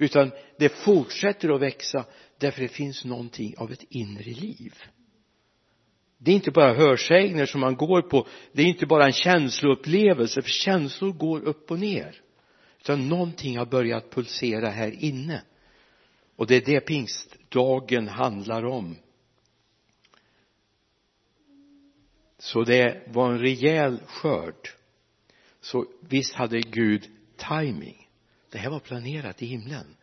utan 0.00 0.30
det 0.58 0.68
fortsätter 0.68 1.48
att 1.48 1.60
växa 1.60 2.04
därför 2.38 2.62
det 2.62 2.68
finns 2.68 3.04
någonting 3.04 3.54
av 3.58 3.72
ett 3.72 3.84
inre 3.88 4.30
liv. 4.30 4.74
Det 6.18 6.30
är 6.30 6.34
inte 6.34 6.50
bara 6.50 6.74
hörsägner 6.74 7.46
som 7.46 7.60
man 7.60 7.76
går 7.76 8.02
på. 8.02 8.26
Det 8.52 8.62
är 8.62 8.66
inte 8.66 8.86
bara 8.86 9.06
en 9.06 9.12
känsloupplevelse 9.12 10.42
för 10.42 10.50
känslor 10.50 11.12
går 11.12 11.40
upp 11.40 11.70
och 11.70 11.78
ner. 11.78 12.20
Utan 12.80 13.08
någonting 13.08 13.58
har 13.58 13.66
börjat 13.66 14.10
pulsera 14.10 14.70
här 14.70 15.04
inne. 15.04 15.42
Och 16.36 16.46
det 16.46 16.56
är 16.56 16.74
det 16.74 16.80
pingstdagen 16.80 18.08
handlar 18.08 18.64
om. 18.64 18.96
Så 22.38 22.62
det 22.64 23.02
var 23.06 23.32
en 23.32 23.38
rejäl 23.38 24.00
skörd. 24.06 24.68
Så 25.60 25.86
visst 26.08 26.34
hade 26.34 26.60
Gud 26.60 27.08
timing 27.36 27.99
det 28.50 28.58
här 28.58 28.70
var 28.70 28.80
planerat 28.80 29.42
i 29.42 29.46
himlen. 29.46 29.96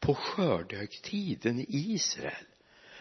På 0.00 0.14
skördehögtiden 0.14 1.60
i 1.60 1.66
Israel 1.68 2.46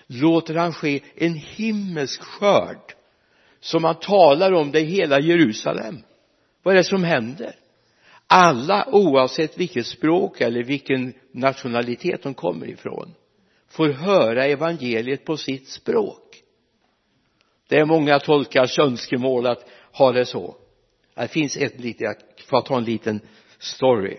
låter 0.07 0.55
han 0.55 0.73
ske 0.73 1.01
en 1.15 1.33
himmelsk 1.33 2.21
skörd 2.21 2.93
som 3.59 3.81
man 3.81 3.95
talar 3.95 4.51
om 4.51 4.71
det 4.71 4.79
i 4.79 4.85
hela 4.85 5.19
Jerusalem. 5.19 6.03
Vad 6.63 6.73
är 6.73 6.77
det 6.77 6.83
som 6.83 7.03
händer? 7.03 7.55
Alla 8.27 8.87
oavsett 8.91 9.57
vilket 9.57 9.87
språk 9.87 10.41
eller 10.41 10.63
vilken 10.63 11.13
nationalitet 11.31 12.23
de 12.23 12.33
kommer 12.33 12.67
ifrån 12.67 13.13
får 13.67 13.89
höra 13.89 14.45
evangeliet 14.45 15.25
på 15.25 15.37
sitt 15.37 15.67
språk. 15.67 16.43
Det 17.67 17.75
är 17.75 17.85
många 17.85 18.19
tolkars 18.19 18.79
önskemål 18.79 19.47
att 19.47 19.69
ha 19.91 20.11
det 20.11 20.25
så. 20.25 20.55
Det 21.15 21.27
finns 21.27 21.57
ett 21.57 21.79
litet, 21.79 22.01
jag 22.01 22.15
får 22.45 22.61
ta 22.61 22.77
en 22.77 22.83
liten 22.83 23.21
story 23.59 24.17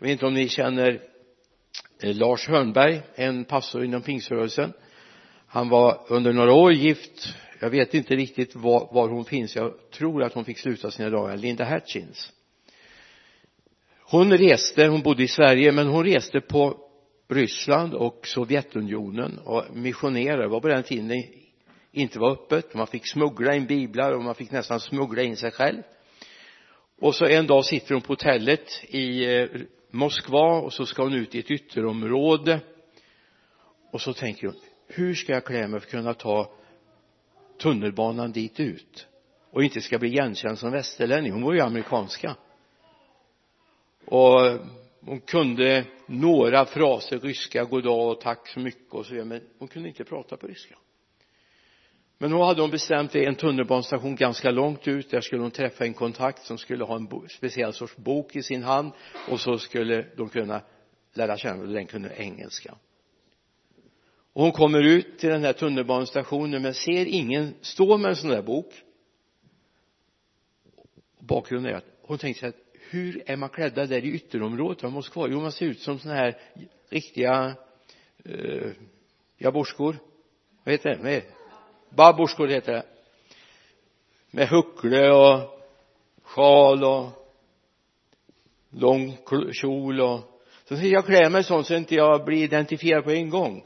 jag 0.00 0.06
vet 0.06 0.12
inte 0.12 0.26
om 0.26 0.34
ni 0.34 0.48
känner 0.48 1.00
eh, 2.02 2.14
Lars 2.14 2.48
Hörnberg 2.48 3.02
en 3.14 3.44
pastor 3.44 3.84
inom 3.84 4.02
pingströrelsen. 4.02 4.72
Han 5.46 5.68
var 5.68 6.00
under 6.08 6.32
några 6.32 6.52
år 6.52 6.72
gift. 6.72 7.34
Jag 7.60 7.70
vet 7.70 7.94
inte 7.94 8.16
riktigt 8.16 8.56
var, 8.56 8.88
var 8.92 9.08
hon 9.08 9.24
finns. 9.24 9.56
Jag 9.56 9.72
tror 9.90 10.22
att 10.22 10.32
hon 10.32 10.44
fick 10.44 10.58
sluta 10.58 10.90
sina 10.90 11.10
dagar. 11.10 11.36
Linda 11.36 11.64
Hatchins 11.64 12.32
hon 14.10 14.38
reste, 14.38 14.86
hon 14.86 15.02
bodde 15.02 15.22
i 15.22 15.28
Sverige 15.28 15.72
men 15.72 15.86
hon 15.86 16.04
reste 16.04 16.40
på 16.40 16.78
Ryssland 17.28 17.94
och 17.94 18.26
Sovjetunionen 18.26 19.38
och 19.38 19.64
missionerade, 19.72 20.42
det 20.42 20.48
var 20.48 20.60
på 20.60 20.68
den 20.68 20.82
tiden 20.82 21.08
det 21.08 21.28
inte 21.92 22.18
var 22.18 22.32
öppet. 22.32 22.74
Man 22.74 22.86
fick 22.86 23.06
smuggla 23.06 23.54
in 23.54 23.66
biblar 23.66 24.12
och 24.12 24.24
man 24.24 24.34
fick 24.34 24.50
nästan 24.50 24.80
smuggla 24.80 25.22
in 25.22 25.36
sig 25.36 25.50
själv. 25.50 25.82
Och 27.00 27.14
så 27.14 27.24
en 27.24 27.46
dag 27.46 27.64
sitter 27.64 27.94
hon 27.94 28.02
på 28.02 28.12
hotellet 28.12 28.84
i 28.88 29.24
eh, 29.24 29.48
Moskva 29.90 30.60
och 30.60 30.72
så 30.72 30.86
ska 30.86 31.02
hon 31.02 31.14
ut 31.14 31.34
i 31.34 31.38
ett 31.38 31.50
ytterområde. 31.50 32.60
Och 33.90 34.00
så 34.00 34.12
tänker 34.12 34.46
hon 34.46 34.56
hur 34.86 35.14
ska 35.14 35.32
jag 35.32 35.44
klä 35.44 35.68
mig 35.68 35.80
för 35.80 35.86
att 35.86 35.90
kunna 35.90 36.14
ta 36.14 36.52
tunnelbanan 37.58 38.32
dit 38.32 38.60
ut? 38.60 39.06
Och 39.50 39.64
inte 39.64 39.80
ska 39.80 39.98
bli 39.98 40.08
igenkänd 40.08 40.58
som 40.58 40.72
västerlänning. 40.72 41.32
Hon 41.32 41.42
var 41.42 41.52
ju 41.52 41.60
amerikanska. 41.60 42.36
Och 44.04 44.40
hon 45.00 45.20
kunde 45.20 45.84
några 46.06 46.66
fraser 46.66 47.18
ryska 47.18 47.64
goddag 47.64 48.08
och 48.08 48.20
tack 48.20 48.48
så 48.48 48.60
mycket 48.60 48.92
och 48.94 49.06
så 49.06 49.12
vidare 49.12 49.28
men 49.28 49.40
hon 49.58 49.68
kunde 49.68 49.88
inte 49.88 50.04
prata 50.04 50.36
på 50.36 50.46
ryska 50.46 50.76
men 52.22 52.30
då 52.30 52.42
hade 52.42 52.60
hon 52.60 52.70
bestämt 52.70 53.14
en 53.14 53.34
tunnelbanestation 53.34 54.16
ganska 54.16 54.50
långt 54.50 54.88
ut. 54.88 55.10
Där 55.10 55.20
skulle 55.20 55.42
hon 55.42 55.50
träffa 55.50 55.84
en 55.84 55.94
kontakt 55.94 56.44
som 56.44 56.58
skulle 56.58 56.84
ha 56.84 56.96
en 56.96 57.28
speciell 57.28 57.72
sorts 57.72 57.96
bok 57.96 58.36
i 58.36 58.42
sin 58.42 58.62
hand. 58.62 58.92
Och 59.28 59.40
så 59.40 59.58
skulle 59.58 60.06
de 60.16 60.28
kunna 60.28 60.62
lära 61.14 61.36
känna 61.36 61.62
och 61.62 61.68
den 61.68 61.86
kunde 61.86 62.14
engelska. 62.16 62.74
Och 64.32 64.42
hon 64.42 64.52
kommer 64.52 64.82
ut 64.82 65.18
till 65.18 65.28
den 65.28 65.44
här 65.44 65.52
tunnelbanestationen 65.52 66.62
men 66.62 66.74
ser 66.74 67.06
ingen 67.06 67.54
stå 67.60 67.96
med 67.96 68.08
en 68.08 68.16
sån 68.16 68.30
där 68.30 68.42
bok. 68.42 68.74
Bakgrunden 71.18 71.72
är 71.72 71.76
att 71.76 71.98
hon 72.02 72.18
tänkte 72.18 72.40
sig 72.40 72.48
att 72.48 72.56
hur 72.90 73.22
är 73.26 73.36
man 73.36 73.48
klädda 73.48 73.86
där 73.86 74.04
i 74.04 74.12
ytterområdet? 74.12 74.84
Av 74.84 74.92
Moskva 74.92 75.28
jo 75.28 75.40
man 75.40 75.52
ser 75.52 75.66
ut 75.66 75.80
som 75.80 75.98
såna 75.98 76.14
här 76.14 76.40
riktiga 76.88 77.56
eh, 78.24 78.70
jaborskor. 79.38 79.96
Vad 80.64 80.72
heter 80.72 80.98
det? 81.02 81.39
Babborskor 81.90 82.48
heter 82.48 82.72
det 82.72 82.84
med 84.30 84.48
huckle 84.48 85.10
och 85.10 85.60
sjal 86.22 86.84
och 86.84 87.08
lång 88.70 89.16
kjol 89.52 90.00
och 90.00 90.20
så 90.64 90.76
ska 90.76 90.86
jag 90.86 91.06
klä 91.06 91.30
mig 91.30 91.44
sånt 91.44 91.66
så 91.66 91.74
inte 91.74 91.94
jag 91.94 92.24
blir 92.24 92.44
identifierad 92.44 93.04
på 93.04 93.10
en 93.10 93.30
gång. 93.30 93.64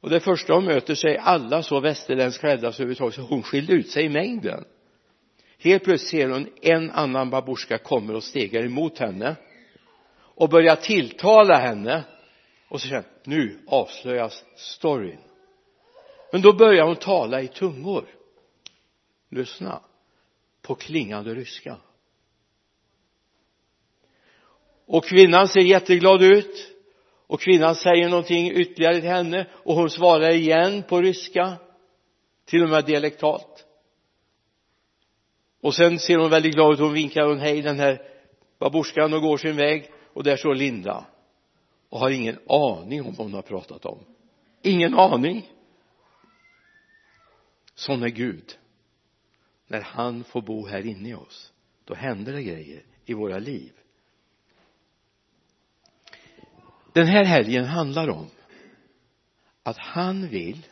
Och 0.00 0.10
det 0.10 0.20
första 0.20 0.54
hon 0.54 0.64
möter 0.64 0.94
sig 0.94 1.18
alla 1.18 1.62
så 1.62 1.80
västerländskt 1.80 2.40
klädda 2.40 2.72
så 2.72 2.82
överhuvudtaget 2.82 3.14
så 3.14 3.22
hon 3.22 3.42
skiljer 3.42 3.76
ut 3.76 3.90
sig 3.90 4.04
i 4.04 4.08
mängden. 4.08 4.64
Helt 5.58 5.84
plötsligt 5.84 6.10
ser 6.10 6.28
hon 6.28 6.48
en 6.62 6.90
annan 6.90 7.30
babusjka 7.30 7.78
kommer 7.78 8.14
och 8.14 8.24
stegar 8.24 8.64
emot 8.64 8.98
henne 8.98 9.36
och 10.18 10.48
börjar 10.48 10.76
tilltala 10.76 11.56
henne. 11.56 12.04
Och 12.68 12.80
så 12.80 12.88
känner 12.88 13.04
nu 13.24 13.58
avslöjas 13.66 14.44
storyn 14.56 15.25
men 16.32 16.42
då 16.42 16.52
börjar 16.52 16.86
hon 16.86 16.96
tala 16.96 17.42
i 17.42 17.48
tungor. 17.48 18.06
Lyssna 19.30 19.80
på 20.62 20.74
klingande 20.74 21.34
ryska. 21.34 21.76
Och 24.86 25.04
kvinnan 25.04 25.48
ser 25.48 25.60
jätteglad 25.60 26.22
ut. 26.22 26.72
Och 27.26 27.40
kvinnan 27.40 27.74
säger 27.74 28.08
någonting 28.08 28.50
ytterligare 28.50 29.00
till 29.00 29.10
henne. 29.10 29.46
Och 29.52 29.74
hon 29.74 29.90
svarar 29.90 30.30
igen 30.30 30.82
på 30.82 31.02
ryska. 31.02 31.52
Till 32.44 32.62
och 32.62 32.68
med 32.68 32.84
dialektalt. 32.84 33.66
Och 35.60 35.74
sen 35.74 35.98
ser 35.98 36.18
hon 36.18 36.30
väldigt 36.30 36.54
glad 36.54 36.72
ut. 36.72 36.80
Hon 36.80 36.92
vinkar 36.92 37.26
hon 37.26 37.38
hej 37.38 37.62
den 37.62 37.80
här 37.80 38.02
babusjkan 38.58 39.14
och 39.14 39.22
går 39.22 39.36
sin 39.36 39.56
väg. 39.56 39.90
Och 40.12 40.24
där 40.24 40.36
står 40.36 40.54
Linda. 40.54 41.06
Och 41.88 42.00
har 42.00 42.10
ingen 42.10 42.38
aning 42.48 43.00
om 43.00 43.14
vad 43.14 43.26
hon 43.26 43.34
har 43.34 43.42
pratat 43.42 43.86
om. 43.86 43.98
Ingen 44.62 44.94
aning 44.94 45.52
sån 47.76 48.02
är 48.02 48.08
Gud. 48.08 48.58
När 49.66 49.80
han 49.80 50.24
får 50.24 50.42
bo 50.42 50.66
här 50.66 50.86
inne 50.86 51.08
i 51.08 51.14
oss 51.14 51.52
då 51.84 51.94
händer 51.94 52.32
det 52.32 52.42
grejer 52.42 52.82
i 53.04 53.14
våra 53.14 53.38
liv. 53.38 53.72
Den 56.92 57.06
här 57.06 57.24
helgen 57.24 57.64
handlar 57.64 58.08
om 58.08 58.26
att 59.62 59.78
han 59.78 60.28
vill 60.28 60.66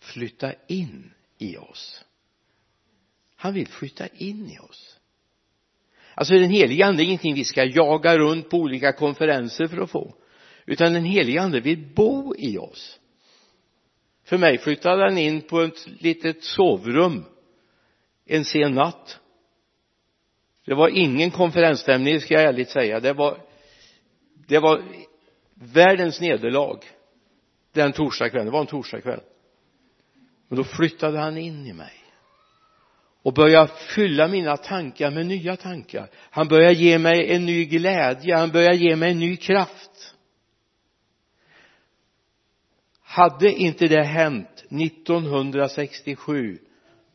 flytta 0.00 0.52
in 0.66 1.10
i 1.38 1.56
oss. 1.56 2.04
Han 3.36 3.54
vill 3.54 3.68
flytta 3.68 4.06
in 4.06 4.50
i 4.50 4.58
oss. 4.58 4.98
Alltså 6.14 6.34
den 6.34 6.50
heliga 6.50 6.86
ande 6.86 7.02
är 7.02 7.04
ingenting 7.04 7.34
vi 7.34 7.44
ska 7.44 7.64
jaga 7.64 8.18
runt 8.18 8.50
på 8.50 8.56
olika 8.56 8.92
konferenser 8.92 9.66
för 9.66 9.78
att 9.78 9.90
få 9.90 10.14
utan 10.66 10.92
den 10.92 11.04
heliga 11.04 11.42
ande 11.42 11.60
vill 11.60 11.94
bo 11.94 12.34
i 12.38 12.58
oss 12.58 12.99
för 14.30 14.38
mig 14.38 14.58
flyttade 14.58 15.02
han 15.02 15.18
in 15.18 15.40
på 15.40 15.60
ett 15.60 15.86
litet 15.86 16.44
sovrum 16.44 17.24
en 18.26 18.44
sen 18.44 18.74
natt. 18.74 19.20
Det 20.66 20.74
var 20.74 20.88
ingen 20.88 21.30
konferensstämning 21.30 22.20
ska 22.20 22.34
jag 22.34 22.42
ärligt 22.42 22.70
säga. 22.70 23.00
Det 23.00 23.12
var 23.12 23.38
det 24.48 24.58
var 24.58 24.82
världens 25.54 26.20
nederlag 26.20 26.78
den 27.72 27.92
torsdagskvällen, 27.92 28.46
det 28.46 28.52
var 28.52 28.60
en 28.60 28.66
torsdagkväll. 28.66 29.20
Men 30.48 30.56
då 30.56 30.64
flyttade 30.64 31.18
han 31.18 31.36
in 31.36 31.66
i 31.66 31.72
mig 31.72 31.94
och 33.22 33.34
började 33.34 33.72
fylla 33.94 34.28
mina 34.28 34.56
tankar 34.56 35.10
med 35.10 35.26
nya 35.26 35.56
tankar. 35.56 36.10
Han 36.30 36.48
började 36.48 36.74
ge 36.74 36.98
mig 36.98 37.32
en 37.34 37.46
ny 37.46 37.64
glädje 37.64 38.36
han 38.36 38.50
började 38.50 38.76
ge 38.76 38.96
mig 38.96 39.10
en 39.10 39.18
ny 39.18 39.36
kraft 39.36 40.09
hade 43.10 43.52
inte 43.52 43.88
det 43.88 44.02
hänt 44.02 44.64
1967 44.70 46.58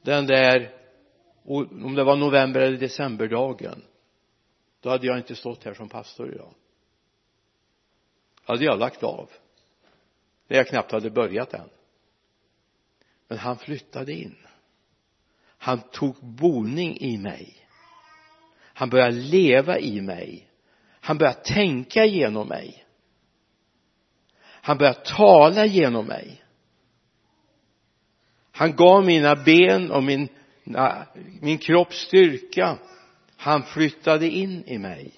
den 0.02 0.26
där 0.26 0.74
om 1.44 1.96
det 1.96 2.04
var 2.04 2.16
november 2.16 2.62
eller 2.62 2.78
decemberdagen 2.78 3.84
då 4.80 4.90
hade 4.90 5.08
jag 5.08 5.18
inte 5.18 5.36
stått 5.36 5.64
här 5.64 5.74
som 5.74 5.90
pastor 5.90 6.34
idag. 6.34 6.54
Hade 8.44 8.66
jag 8.66 8.80
lagt 8.80 9.04
av 9.04 9.30
när 10.48 10.58
jag 10.58 10.68
knappt 10.68 10.92
hade 10.92 11.10
börjat 11.10 11.54
än. 11.54 11.70
Men 13.28 13.38
han 13.38 13.58
flyttade 13.58 14.14
in. 14.14 14.38
Han 15.58 15.80
tog 15.80 16.16
boning 16.22 16.98
i 16.98 17.18
mig. 17.18 17.68
Han 18.58 18.90
började 18.90 19.12
leva 19.12 19.80
i 19.80 20.02
mig. 20.02 20.48
Han 20.90 21.18
började 21.18 21.40
tänka 21.44 22.06
genom 22.06 22.48
mig 22.48 22.85
han 24.66 24.78
började 24.78 25.00
tala 25.00 25.66
genom 25.66 26.06
mig. 26.06 26.44
Han 28.52 28.76
gav 28.76 29.06
mina 29.06 29.36
ben 29.36 29.92
och 29.92 30.04
min, 30.04 30.28
min 31.42 31.58
kropp 31.58 31.94
styrka. 31.94 32.78
Han 33.38 33.64
flyttade 33.64 34.30
in 34.30 34.64
i 34.66 34.78
mig. 34.78 35.12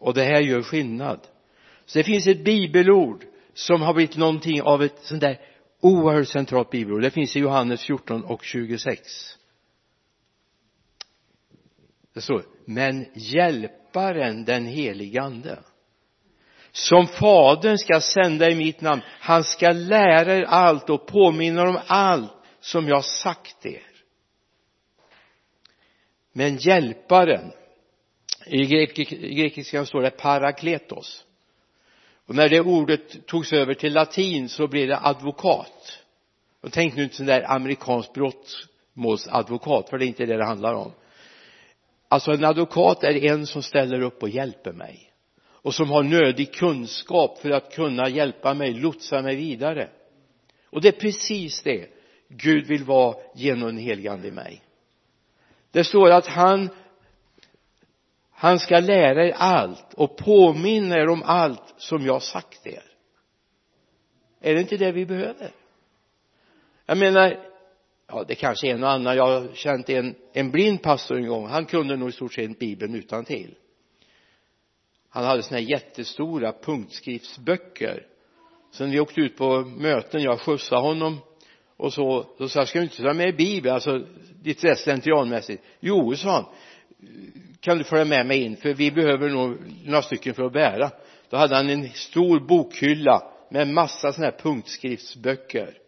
Och 0.00 0.14
det 0.14 0.24
här 0.24 0.40
gör 0.40 0.62
skillnad. 0.62 1.20
Så 1.86 1.98
det 1.98 2.04
finns 2.04 2.26
ett 2.26 2.44
bibelord 2.44 3.24
som 3.54 3.82
har 3.82 3.94
blivit 3.94 4.16
någonting 4.16 4.62
av 4.62 4.82
ett 4.82 4.98
sånt 5.02 5.20
där 5.20 5.40
oerhört 5.80 6.28
centralt 6.28 6.70
bibelord. 6.70 7.02
Det 7.02 7.10
finns 7.10 7.36
i 7.36 7.40
Johannes 7.40 7.84
14 7.84 8.24
och 8.24 8.44
26 8.44 9.36
det 12.16 12.22
står 12.22 12.44
men 12.64 13.06
hjälparen 13.14 14.44
den 14.44 14.66
helige 14.66 15.22
ande 15.22 15.58
som 16.76 17.06
fadern 17.06 17.78
ska 17.78 18.00
sända 18.00 18.50
i 18.50 18.54
mitt 18.54 18.80
namn. 18.80 19.02
Han 19.20 19.44
ska 19.44 19.72
lära 19.72 20.36
er 20.36 20.42
allt 20.42 20.90
och 20.90 21.06
påminna 21.06 21.62
om 21.62 21.78
allt 21.86 22.32
som 22.60 22.88
jag 22.88 23.04
sagt 23.04 23.66
er. 23.66 23.82
Men 26.32 26.56
hjälparen 26.56 27.52
i 28.46 28.66
grekiskan 29.34 29.86
står 29.86 30.02
det 30.02 30.10
parakletos. 30.10 31.24
Och 32.26 32.34
när 32.34 32.48
det 32.48 32.60
ordet 32.60 33.26
togs 33.26 33.52
över 33.52 33.74
till 33.74 33.92
latin 33.92 34.48
så 34.48 34.68
blev 34.68 34.88
det 34.88 34.98
advokat. 34.98 35.98
Och 36.60 36.72
tänk 36.72 36.96
nu 36.96 37.02
inte 37.02 37.16
sån 37.16 37.26
där 37.26 37.50
amerikansk 37.50 38.12
brottmålsadvokat 38.12 39.90
för 39.90 39.98
det 39.98 40.04
är 40.04 40.08
inte 40.08 40.26
det 40.26 40.36
det 40.36 40.46
handlar 40.46 40.74
om. 40.74 40.92
Alltså 42.08 42.32
en 42.32 42.44
advokat 42.44 43.04
är 43.04 43.24
en 43.24 43.46
som 43.46 43.62
ställer 43.62 44.00
upp 44.00 44.22
och 44.22 44.28
hjälper 44.28 44.72
mig 44.72 45.05
och 45.66 45.74
som 45.74 45.90
har 45.90 46.02
nödig 46.02 46.54
kunskap 46.54 47.38
för 47.38 47.50
att 47.50 47.74
kunna 47.74 48.08
hjälpa 48.08 48.54
mig, 48.54 48.72
lotsa 48.72 49.22
mig 49.22 49.36
vidare. 49.36 49.88
Och 50.70 50.80
det 50.80 50.88
är 50.88 51.00
precis 51.00 51.62
det 51.62 51.90
Gud 52.28 52.66
vill 52.66 52.84
vara 52.84 53.16
genom 53.34 53.66
den 53.66 53.78
helige 53.78 54.12
ande 54.12 54.28
i 54.28 54.30
mig. 54.30 54.62
Det 55.70 55.84
står 55.84 56.10
att 56.10 56.26
han 56.26 56.68
han 58.30 58.58
ska 58.58 58.80
lära 58.80 59.26
er 59.26 59.32
allt 59.36 59.94
och 59.94 60.16
påminna 60.16 60.94
er 60.94 61.08
om 61.08 61.22
allt 61.22 61.74
som 61.76 62.06
jag 62.06 62.22
sagt 62.22 62.66
er. 62.66 62.84
Är 64.40 64.54
det 64.54 64.60
inte 64.60 64.76
det 64.76 64.92
vi 64.92 65.06
behöver? 65.06 65.50
Jag 66.86 66.98
menar 66.98 67.38
ja 68.08 68.24
det 68.28 68.34
kanske 68.34 68.66
är 68.68 68.74
en 68.74 68.84
och 68.84 68.90
annan. 68.90 69.16
Jag 69.16 69.26
har 69.26 69.54
känt 69.54 69.88
en, 69.88 70.14
en 70.32 70.50
blind 70.50 70.82
pastor 70.82 71.16
en 71.16 71.28
gång. 71.28 71.46
Han 71.46 71.66
kunde 71.66 71.96
nog 71.96 72.08
i 72.08 72.12
stort 72.12 72.34
sett 72.34 72.58
bibeln 72.58 72.94
utan 72.94 73.24
till 73.24 73.54
han 75.16 75.24
hade 75.24 75.42
såna 75.42 75.60
här 75.60 75.66
jättestora 75.66 76.52
punktskriftsböcker. 76.52 78.06
Sen 78.72 78.90
vi 78.90 79.00
åkte 79.00 79.20
ut 79.20 79.36
på 79.36 79.60
möten 79.60 80.22
jag 80.22 80.40
skjutsade 80.40 80.80
honom 80.80 81.18
och 81.76 81.92
så 81.92 82.26
då 82.38 82.48
sa 82.48 82.60
jag 82.60 82.68
ska 82.68 82.78
du 82.78 82.84
inte 82.84 83.02
ta 83.02 83.14
med 83.14 83.36
bibeln? 83.36 83.74
Alltså 83.74 84.06
lite 84.44 84.76
slentrianmässigt. 84.76 85.62
Jo 85.80 86.16
sa 86.16 86.30
han. 86.30 86.44
Kan 87.60 87.78
du 87.78 87.84
följa 87.84 88.04
med 88.04 88.26
mig 88.26 88.42
in? 88.42 88.56
För 88.56 88.74
vi 88.74 88.90
behöver 88.90 89.28
nog 89.28 89.58
några 89.84 90.02
stycken 90.02 90.34
för 90.34 90.42
att 90.42 90.52
bära. 90.52 90.90
Då 91.30 91.36
hade 91.36 91.56
han 91.56 91.70
en 91.70 91.88
stor 91.88 92.40
bokhylla 92.40 93.22
med 93.50 93.68
massa 93.68 94.12
sådana 94.12 94.30
här 94.30 94.38
punktskriftsböcker. 94.38 95.78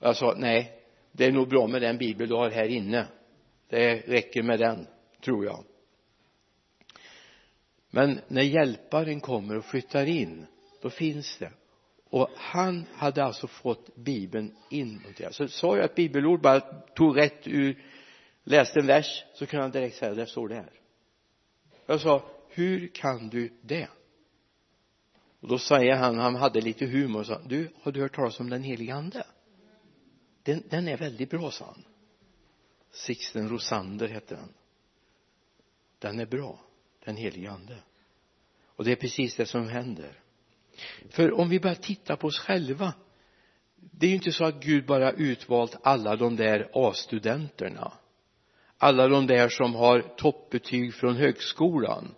Jag 0.00 0.16
sa 0.16 0.34
nej 0.36 0.72
det 1.12 1.24
är 1.24 1.32
nog 1.32 1.48
bra 1.48 1.66
med 1.66 1.82
den 1.82 1.98
bibel 1.98 2.28
du 2.28 2.34
har 2.34 2.50
här 2.50 2.68
inne. 2.68 3.06
Det 3.68 3.94
räcker 3.94 4.42
med 4.42 4.58
den 4.58 4.86
tror 5.24 5.44
jag 5.44 5.64
men 7.90 8.20
när 8.28 8.42
hjälparen 8.42 9.20
kommer 9.20 9.56
och 9.56 9.64
flyttar 9.64 10.06
in 10.06 10.46
då 10.82 10.90
finns 10.90 11.38
det. 11.38 11.52
Och 12.04 12.28
han 12.36 12.86
hade 12.92 13.24
alltså 13.24 13.46
fått 13.46 13.96
bibeln 13.96 14.56
inmonterad 14.70 15.34
så 15.34 15.48
sa 15.48 15.76
jag 15.76 15.84
ett 15.84 15.94
bibelord 15.94 16.40
bara 16.40 16.60
tog 16.94 17.18
rätt 17.18 17.46
ur 17.46 17.82
läste 18.44 18.80
en 18.80 18.86
vers 18.86 19.24
så 19.34 19.46
kunde 19.46 19.64
han 19.64 19.70
direkt 19.70 19.96
säga 19.96 20.14
där 20.14 20.26
står 20.26 20.48
det 20.48 20.54
här. 20.54 20.72
Jag 21.86 22.00
sa 22.00 22.22
hur 22.48 22.88
kan 22.88 23.28
du 23.28 23.52
det? 23.62 23.88
Och 25.40 25.48
då 25.48 25.58
säger 25.58 25.96
han 25.96 26.18
han 26.18 26.34
hade 26.34 26.60
lite 26.60 26.86
humor 26.86 27.20
och 27.20 27.26
sa 27.26 27.40
du 27.46 27.68
har 27.82 27.92
du 27.92 28.00
hört 28.00 28.14
talas 28.14 28.40
om 28.40 28.50
den 28.50 28.62
helige 28.62 28.94
ande? 28.94 29.26
Den, 30.42 30.62
den 30.70 30.88
är 30.88 30.96
väldigt 30.96 31.30
bra 31.30 31.50
sa 31.50 31.64
han. 31.64 31.84
Sixten 32.90 33.48
Rosander 33.48 34.08
hette 34.08 34.34
den 34.34 34.54
den 36.00 36.20
är 36.20 36.26
bra 36.26 36.58
den 37.04 37.16
helige 37.16 37.50
ande. 37.50 37.76
Och 38.66 38.84
det 38.84 38.92
är 38.92 38.96
precis 38.96 39.36
det 39.36 39.46
som 39.46 39.68
händer. 39.68 40.18
För 41.10 41.32
om 41.32 41.48
vi 41.48 41.60
bara 41.60 41.74
tittar 41.74 42.16
på 42.16 42.26
oss 42.26 42.38
själva 42.38 42.92
det 43.80 44.06
är 44.06 44.10
ju 44.10 44.16
inte 44.16 44.32
så 44.32 44.44
att 44.44 44.64
Gud 44.64 44.86
bara 44.86 45.12
utvalt 45.12 45.76
alla 45.82 46.16
de 46.16 46.36
där 46.36 46.68
A-studenterna. 46.72 47.92
Alla 48.78 49.08
de 49.08 49.26
där 49.26 49.48
som 49.48 49.74
har 49.74 50.00
toppbetyg 50.00 50.94
från 50.94 51.16
högskolan. 51.16 52.14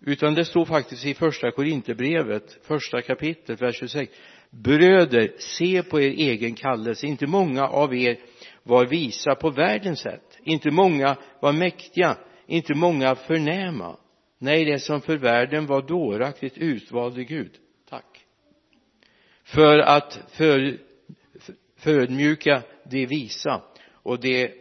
Utan 0.00 0.34
det 0.34 0.44
står 0.44 0.64
faktiskt 0.64 1.04
i 1.04 1.14
första 1.14 1.50
Korinthierbrevet 1.50 2.58
första 2.62 3.02
kapitlet 3.02 3.62
vers 3.62 3.76
26 3.78 4.12
bröder 4.50 5.32
se 5.38 5.82
på 5.82 6.00
er 6.00 6.10
egen 6.10 6.54
kallelse. 6.54 7.06
Inte 7.06 7.26
många 7.26 7.66
av 7.66 7.94
er 7.94 8.18
var 8.62 8.86
visa 8.86 9.34
på 9.34 9.50
världens 9.50 10.00
sätt. 10.00 10.38
Inte 10.42 10.70
många 10.70 11.16
var 11.40 11.52
mäktiga 11.52 12.16
inte 12.46 12.74
många 12.74 13.14
förnäma. 13.14 13.96
Nej 14.38 14.64
det 14.64 14.78
som 14.78 15.00
för 15.00 15.16
världen 15.16 15.66
var 15.66 15.82
dåraktigt 15.82 16.58
utvalde 16.58 17.24
Gud. 17.24 17.58
Tack. 17.88 18.26
För 19.44 19.78
att 19.78 20.20
för, 20.28 20.78
förödmjuka 21.76 22.62
det 22.84 23.06
visa 23.06 23.62
och 23.92 24.20
det 24.20 24.54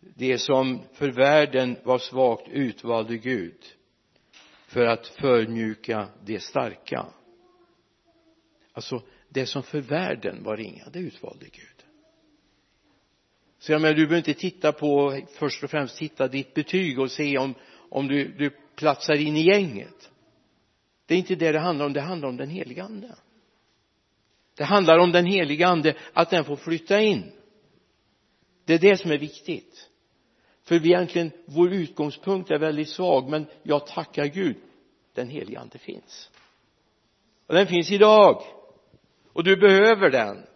det 0.00 0.38
som 0.38 0.82
för 0.92 1.10
världen 1.10 1.76
var 1.84 1.98
svagt 1.98 2.48
utvalde 2.48 3.16
Gud 3.16 3.64
för 4.66 4.86
att 4.86 5.06
förmjuka 5.06 6.08
det 6.24 6.40
starka. 6.40 7.06
Alltså 8.72 9.02
det 9.28 9.46
som 9.46 9.62
för 9.62 9.80
världen 9.80 10.42
var 10.42 10.56
ringa 10.56 10.88
det 10.92 10.98
utvalde 10.98 11.44
Gud 11.44 11.69
så 13.60 13.72
jag 13.72 13.80
menar 13.80 13.94
du 13.94 14.06
behöver 14.06 14.28
inte 14.28 14.40
titta 14.40 14.72
på 14.72 15.20
först 15.38 15.64
och 15.64 15.70
främst 15.70 15.96
titta 15.96 16.28
ditt 16.28 16.54
betyg 16.54 16.98
och 16.98 17.10
se 17.10 17.38
om 17.38 17.54
om 17.88 18.08
du, 18.08 18.28
du 18.28 18.50
platsar 18.76 19.14
in 19.14 19.36
i 19.36 19.42
gänget. 19.42 20.10
Det 21.06 21.14
är 21.14 21.18
inte 21.18 21.34
det 21.34 21.52
det 21.52 21.60
handlar 21.60 21.86
om. 21.86 21.92
Det 21.92 22.00
handlar 22.00 22.28
om 22.28 22.36
den 22.36 22.50
heliga 22.50 22.84
ande. 22.84 23.14
Det 24.56 24.64
handlar 24.64 24.98
om 24.98 25.12
den 25.12 25.26
heliga 25.26 25.68
ande 25.68 25.94
att 26.12 26.30
den 26.30 26.44
får 26.44 26.56
flytta 26.56 27.00
in. 27.00 27.32
Det 28.64 28.74
är 28.74 28.78
det 28.78 28.96
som 28.96 29.10
är 29.10 29.18
viktigt. 29.18 29.88
För 30.62 30.78
vi 30.78 30.88
egentligen 30.88 31.30
vår 31.44 31.72
utgångspunkt 31.72 32.50
är 32.50 32.58
väldigt 32.58 32.88
svag 32.88 33.30
men 33.30 33.46
jag 33.62 33.86
tackar 33.86 34.26
Gud. 34.26 34.56
Den 35.14 35.28
helige 35.28 35.60
ande 35.60 35.78
finns. 35.78 36.30
Och 37.46 37.54
den 37.54 37.66
finns 37.66 37.90
idag. 37.90 38.42
Och 39.32 39.44
du 39.44 39.56
behöver 39.56 40.10
den 40.10 40.46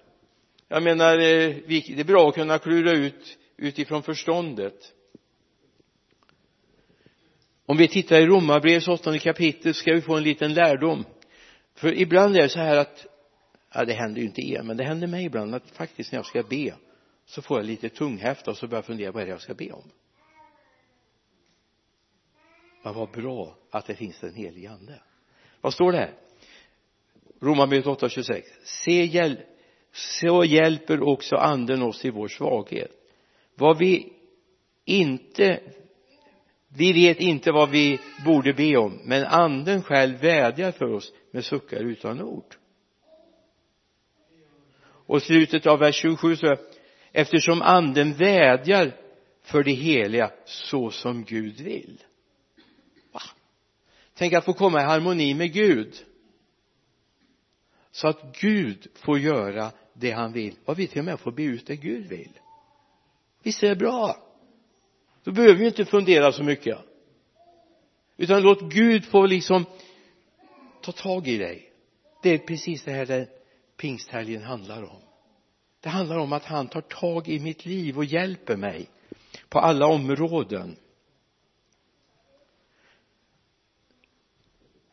jag 0.75 0.83
menar 0.83 1.13
eh, 1.13 1.57
det 1.67 2.01
är 2.01 2.05
bra 2.05 2.29
att 2.29 2.35
kunna 2.35 2.59
klura 2.59 2.93
ut 2.93 3.39
utifrån 3.57 4.03
förståndet. 4.03 4.93
Om 7.67 7.77
vi 7.77 7.89
tittar 7.89 8.21
i 8.21 8.27
romarbrevets 8.27 8.89
åttonde 8.89 9.19
kapitel 9.19 9.75
ska 9.75 9.95
vi 9.95 10.01
få 10.01 10.17
en 10.17 10.23
liten 10.23 10.55
lärdom. 10.55 11.05
För 11.75 11.99
ibland 11.99 12.37
är 12.37 12.43
det 12.43 12.49
så 12.49 12.59
här 12.59 12.77
att 12.77 13.07
ja 13.75 13.85
det 13.85 13.93
händer 13.93 14.21
ju 14.21 14.27
inte 14.27 14.41
er 14.41 14.63
men 14.63 14.77
det 14.77 14.85
händer 14.85 15.07
mig 15.07 15.25
ibland 15.25 15.55
att 15.55 15.71
faktiskt 15.71 16.13
när 16.13 16.19
jag 16.19 16.27
ska 16.27 16.43
be 16.43 16.75
så 17.27 17.43
får 17.43 17.59
jag 17.59 17.67
lite 17.67 17.89
tunghäfta 17.89 18.51
och 18.51 18.57
så 18.57 18.67
börjar 18.67 18.79
jag 18.79 18.87
fundera 18.87 19.13
vad 19.13 19.23
är 19.23 19.27
det 19.27 19.33
jag 19.33 19.41
ska 19.41 19.55
be 19.55 19.73
om? 19.73 19.91
Men 22.83 22.95
vad 22.95 23.11
bra 23.11 23.57
att 23.71 23.87
det 23.87 23.95
finns 23.95 24.23
en 24.23 24.35
helig 24.35 24.67
ande. 24.67 25.01
Vad 25.61 25.75
står 25.75 25.93
det 25.93 25.99
här? 25.99 26.15
Romarbrevet 27.41 27.87
8.26 27.87 28.43
se 28.65 29.05
hjälp 29.05 29.54
så 29.95 30.45
hjälper 30.45 31.03
också 31.03 31.37
anden 31.37 31.83
oss 31.83 32.05
i 32.05 32.11
vår 32.11 32.29
svaghet. 32.29 32.91
Vad 33.55 33.79
vi 33.79 34.13
inte 34.85 35.61
vi 36.77 36.93
vet 36.93 37.21
inte 37.21 37.53
vad 37.53 37.71
vi 37.71 38.01
borde 38.25 38.53
be 38.53 38.77
om 38.77 39.01
men 39.05 39.25
anden 39.25 39.83
själv 39.83 40.21
vädjar 40.21 40.73
för 40.73 40.93
oss 40.93 41.13
med 41.31 41.45
suckar 41.45 41.81
utan 41.81 42.23
ord. 42.23 42.55
Och 45.07 45.23
slutet 45.23 45.67
av 45.67 45.79
vers 45.79 45.95
27 45.95 46.37
så 46.37 46.57
eftersom 47.13 47.63
anden 47.63 48.13
vädjar 48.13 48.93
för 49.43 49.63
det 49.63 49.73
heliga 49.73 50.31
så 50.45 50.91
som 50.91 51.25
Gud 51.25 51.61
vill. 51.61 52.03
Va? 53.13 53.23
tänk 54.15 54.33
att 54.33 54.45
få 54.45 54.53
komma 54.53 54.81
i 54.81 54.85
harmoni 54.85 55.35
med 55.35 55.53
Gud. 55.53 55.95
Så 57.91 58.09
att 58.09 58.41
Gud 58.41 58.87
får 58.95 59.19
göra 59.19 59.73
det 59.95 60.11
han 60.11 60.33
vill. 60.33 60.55
Och 60.65 60.79
vi 60.79 60.87
till 60.87 60.99
och 60.99 61.05
med 61.05 61.21
får 61.21 61.33
be 61.33 61.43
ut 61.43 61.67
det 61.67 61.77
Gud 61.77 62.07
vill. 62.07 62.41
Visst 63.43 63.63
är 63.63 63.69
det 63.69 63.77
bra? 63.77 64.17
Då 65.25 65.33
behöver 65.33 65.55
vi 65.55 65.67
inte 65.67 65.85
fundera 65.85 66.33
så 66.33 66.43
mycket. 66.43 66.79
Utan 68.17 68.43
låt 68.43 68.61
Gud 68.61 69.05
få 69.05 69.27
liksom 69.27 69.65
ta 70.81 70.93
tag 70.93 71.29
i 71.29 71.39
dig. 71.39 71.71
Det 72.23 72.31
är 72.31 72.39
precis 72.39 72.83
det 72.83 72.93
här 72.93 73.07
det 73.07 73.29
pingsthelgen 73.77 74.43
handlar 74.43 74.83
om. 74.83 75.01
Det 75.81 75.89
handlar 75.89 76.19
om 76.19 76.33
att 76.33 76.45
han 76.45 76.69
tar 76.69 76.81
tag 76.81 77.29
i 77.29 77.41
mitt 77.41 77.67
liv 77.67 77.97
och 77.99 78.05
hjälper 78.05 78.57
mig 78.57 78.89
på 79.49 79.59
alla 79.59 79.87
områden. 79.87 80.77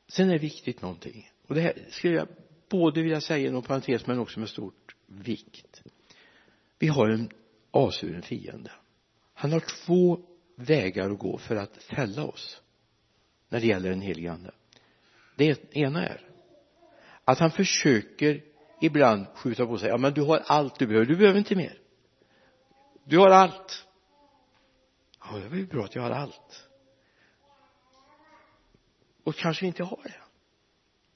Sen 0.07 0.29
är 0.29 0.33
det 0.33 0.39
viktigt 0.39 0.81
någonting. 0.81 1.31
Och 1.47 1.55
det 1.55 1.61
här 1.61 1.73
skulle 1.89 2.15
jag 2.15 2.27
både 2.69 3.01
vilja 3.01 3.21
säga 3.21 3.47
inom 3.47 3.63
parentes 3.63 4.07
men 4.07 4.19
också 4.19 4.39
med 4.39 4.49
stort 4.49 4.80
vikt. 5.11 5.81
Vi 6.79 6.87
har 6.87 7.09
en 7.09 7.29
avsvuren 7.71 8.21
fiende. 8.21 8.71
Han 9.33 9.51
har 9.51 9.85
två 9.85 10.19
vägar 10.55 11.09
att 11.09 11.19
gå 11.19 11.37
för 11.37 11.55
att 11.55 11.77
fälla 11.77 12.23
oss 12.23 12.61
när 13.49 13.59
det 13.59 13.67
gäller 13.67 13.89
den 13.89 14.01
helige 14.01 14.31
ande. 14.31 14.51
Det 15.35 15.75
ena 15.75 16.07
är 16.07 16.21
att 17.25 17.39
han 17.39 17.51
försöker 17.51 18.43
ibland 18.81 19.27
skjuta 19.35 19.65
på 19.65 19.77
sig. 19.77 19.89
Ja 19.89 19.97
men 19.97 20.13
du 20.13 20.21
har 20.21 20.43
allt 20.45 20.79
du 20.79 20.87
behöver. 20.87 21.05
Du 21.05 21.15
behöver 21.15 21.39
inte 21.39 21.55
mer. 21.55 21.79
Du 23.03 23.17
har 23.17 23.29
allt. 23.29 23.87
Ja 25.19 25.37
det 25.37 25.49
var 25.49 25.57
ju 25.57 25.67
bra 25.67 25.83
att 25.83 25.95
jag 25.95 26.01
har 26.01 26.11
allt. 26.11 26.67
Och 29.23 29.35
kanske 29.35 29.65
inte 29.65 29.83
har 29.83 29.99
det. 30.03 30.21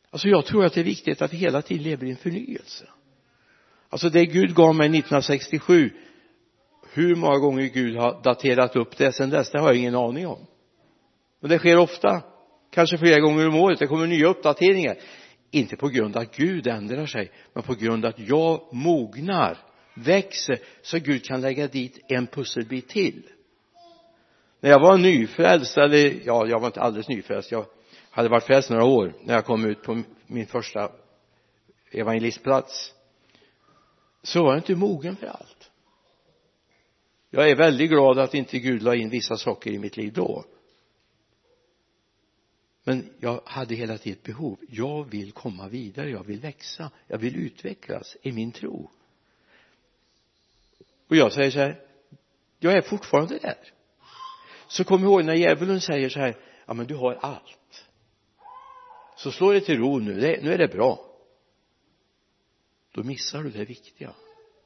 Alltså 0.09 0.27
jag 0.27 0.45
tror 0.45 0.65
att 0.65 0.73
det 0.73 0.79
är 0.79 0.85
viktigt 0.85 1.21
att 1.21 1.33
vi 1.33 1.37
hela 1.37 1.61
tiden 1.61 1.83
lever 1.83 2.07
i 2.07 2.11
en 2.11 2.17
förnyelse 2.17 2.89
alltså 3.89 4.09
det 4.09 4.25
Gud 4.25 4.55
gav 4.55 4.75
mig 4.75 4.85
1967 4.85 5.91
hur 6.93 7.15
många 7.15 7.37
gånger 7.37 7.63
Gud 7.63 7.97
har 7.97 8.21
daterat 8.23 8.75
upp 8.75 8.97
det 8.97 9.11
sen 9.11 9.29
dess 9.29 9.49
det 9.49 9.59
har 9.59 9.67
jag 9.67 9.77
ingen 9.77 9.95
aning 9.95 10.27
om. 10.27 10.47
Men 11.39 11.49
det 11.49 11.57
sker 11.57 11.77
ofta 11.77 12.23
kanske 12.71 12.97
flera 12.97 13.19
gånger 13.19 13.47
om 13.47 13.55
året 13.55 13.79
det 13.79 13.87
kommer 13.87 14.07
nya 14.07 14.27
uppdateringar. 14.27 14.97
Inte 15.51 15.75
på 15.75 15.87
grund 15.87 16.15
av 16.15 16.21
att 16.21 16.35
Gud 16.35 16.67
ändrar 16.67 17.05
sig 17.05 17.31
men 17.53 17.63
på 17.63 17.73
grund 17.73 18.05
av 18.05 18.09
att 18.09 18.19
jag 18.19 18.61
mognar 18.71 19.57
växer 19.93 20.59
så 20.81 20.99
Gud 20.99 21.25
kan 21.25 21.41
lägga 21.41 21.67
dit 21.67 22.05
en 22.07 22.27
pusselbit 22.27 22.89
till. 22.89 23.23
När 24.59 24.69
jag 24.69 24.79
var 24.79 24.97
nyfrälst 24.97 25.77
eller 25.77 26.13
ja 26.25 26.47
jag 26.47 26.59
var 26.59 26.67
inte 26.67 26.81
alldeles 26.81 27.09
nyfrälst 27.09 27.51
jag 27.51 27.65
hade 28.09 28.29
varit 28.29 28.43
frälst 28.43 28.69
några 28.69 28.85
år 28.85 29.13
när 29.23 29.33
jag 29.33 29.45
kom 29.45 29.65
ut 29.65 29.83
på 29.83 30.03
min 30.27 30.47
första 30.47 30.91
evangelistplats 31.91 32.94
så 34.25 34.43
var 34.43 34.51
jag 34.51 34.59
inte 34.59 34.75
mogen 34.75 35.15
för 35.15 35.27
allt. 35.27 35.71
Jag 37.29 37.49
är 37.49 37.55
väldigt 37.55 37.89
glad 37.89 38.19
att 38.19 38.33
inte 38.33 38.59
Gud 38.59 38.83
la 38.83 38.95
in 38.95 39.09
vissa 39.09 39.37
saker 39.37 39.71
i 39.71 39.79
mitt 39.79 39.97
liv 39.97 40.13
då. 40.13 40.45
Men 42.83 43.13
jag 43.19 43.41
hade 43.45 43.75
hela 43.75 43.97
tiden 43.97 44.17
ett 44.19 44.23
behov. 44.23 44.59
Jag 44.69 45.09
vill 45.09 45.31
komma 45.31 45.67
vidare 45.67 46.09
jag 46.09 46.23
vill 46.23 46.39
växa 46.39 46.91
jag 47.07 47.17
vill 47.17 47.35
utvecklas 47.35 48.17
i 48.21 48.31
min 48.31 48.51
tro. 48.51 48.89
Och 51.07 51.15
jag 51.15 51.33
säger 51.33 51.51
så 51.51 51.59
här 51.59 51.81
jag 52.59 52.73
är 52.73 52.81
fortfarande 52.81 53.37
där. 53.37 53.73
Så 54.67 54.83
kom 54.83 55.03
ihåg 55.03 55.25
när 55.25 55.35
djävulen 55.35 55.81
säger 55.81 56.09
så 56.09 56.19
här 56.19 56.37
ja 56.65 56.73
men 56.73 56.87
du 56.87 56.95
har 56.95 57.13
allt. 57.13 57.85
Så 59.17 59.31
slå 59.31 59.51
dig 59.51 59.61
till 59.61 59.77
ro 59.77 59.99
nu 59.99 60.13
nu 60.43 60.53
är 60.53 60.57
det 60.57 60.67
bra 60.67 61.14
då 62.95 63.03
missar 63.03 63.43
du 63.43 63.49
det 63.49 63.65
viktiga. 63.65 64.13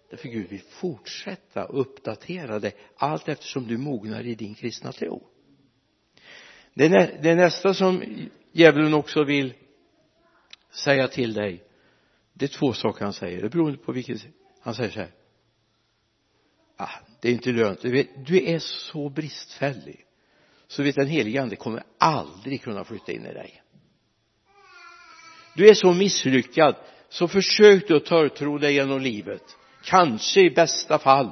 Därför 0.09 0.29
Gud 0.29 0.49
vill 0.49 0.61
fortsätta 0.61 1.63
uppdatera 1.63 2.59
dig 2.59 2.75
allt 2.95 3.27
eftersom 3.27 3.67
du 3.67 3.77
mognar 3.77 4.25
i 4.25 4.35
din 4.35 4.55
kristna 4.55 4.91
tro. 4.91 5.27
Det 6.73 6.85
är, 6.85 6.89
nä, 6.89 7.19
det 7.21 7.35
nästa 7.35 7.73
som 7.73 8.03
djävulen 8.51 8.93
också 8.93 9.23
vill 9.23 9.53
säga 10.71 11.07
till 11.07 11.33
dig. 11.33 11.63
Det 12.33 12.45
är 12.45 12.49
två 12.49 12.73
saker 12.73 13.03
han 13.03 13.13
säger. 13.13 13.41
Det 13.41 13.49
beror 13.49 13.75
på 13.75 13.91
vilket 13.91 14.21
han 14.61 14.75
säger 14.75 14.91
så 14.91 14.99
här. 14.99 15.11
Ah, 16.75 16.99
det 17.21 17.29
är 17.29 17.33
inte 17.33 17.51
lönt. 17.51 17.81
Du, 17.81 17.91
vet, 17.91 18.25
du 18.25 18.45
är 18.49 18.59
så 18.59 19.09
bristfällig 19.09 20.05
så 20.67 20.83
vet 20.83 20.95
den 20.95 21.07
helige 21.07 21.41
ande 21.41 21.55
kommer 21.55 21.83
aldrig 21.97 22.61
kunna 22.61 22.83
flytta 22.83 23.11
in 23.11 23.25
i 23.25 23.33
dig. 23.33 23.63
Du 25.55 25.69
är 25.69 25.73
så 25.73 25.93
misslyckad 25.93 26.75
så 27.09 27.27
försök 27.27 27.87
du 27.87 27.95
att 27.95 28.05
törtro 28.05 28.57
dig 28.57 28.73
genom 28.73 29.01
livet. 29.01 29.57
Kanske 29.83 30.41
i 30.41 30.49
bästa 30.49 30.99
fall 30.99 31.31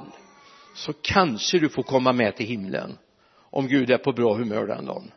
så 0.74 0.92
kanske 0.92 1.58
du 1.58 1.68
får 1.68 1.82
komma 1.82 2.12
med 2.12 2.36
till 2.36 2.46
himlen 2.46 2.98
om 3.50 3.68
Gud 3.68 3.90
är 3.90 3.98
på 3.98 4.12
bra 4.12 4.34
humör 4.34 4.66
den 4.66 4.86
dagen. 4.86 5.12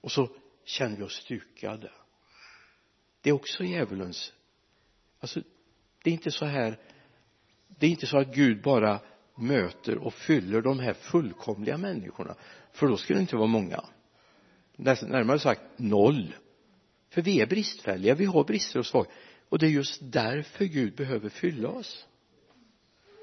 Och 0.00 0.12
så 0.12 0.28
känner 0.64 0.96
vi 0.96 1.02
oss 1.02 1.14
stukade. 1.14 1.90
Det 3.22 3.30
är 3.30 3.34
också 3.34 3.64
djävulens 3.64 4.32
alltså 5.20 5.40
det 6.02 6.10
är 6.10 6.14
inte 6.14 6.30
så 6.30 6.44
här 6.44 6.78
det 7.68 7.86
är 7.86 7.90
inte 7.90 8.06
så 8.06 8.18
att 8.18 8.34
Gud 8.34 8.62
bara 8.62 9.00
möter 9.34 9.98
och 9.98 10.14
fyller 10.14 10.60
de 10.62 10.78
här 10.78 10.92
fullkomliga 10.92 11.78
människorna 11.78 12.34
för 12.72 12.86
då 12.86 12.96
skulle 12.96 13.18
det 13.18 13.20
inte 13.20 13.36
vara 13.36 13.46
många. 13.46 13.84
Närmare 14.76 15.38
sagt 15.38 15.62
noll 15.76 16.34
för 17.10 17.22
vi 17.22 17.40
är 17.40 17.46
bristfälliga, 17.46 18.14
vi 18.14 18.24
har 18.24 18.44
brister 18.44 18.78
och 18.78 18.86
svagheter 18.86 19.16
och 19.48 19.58
det 19.58 19.66
är 19.66 19.70
just 19.70 19.98
därför 20.02 20.64
Gud 20.64 20.94
behöver 20.94 21.28
fylla 21.28 21.68
oss. 21.68 22.06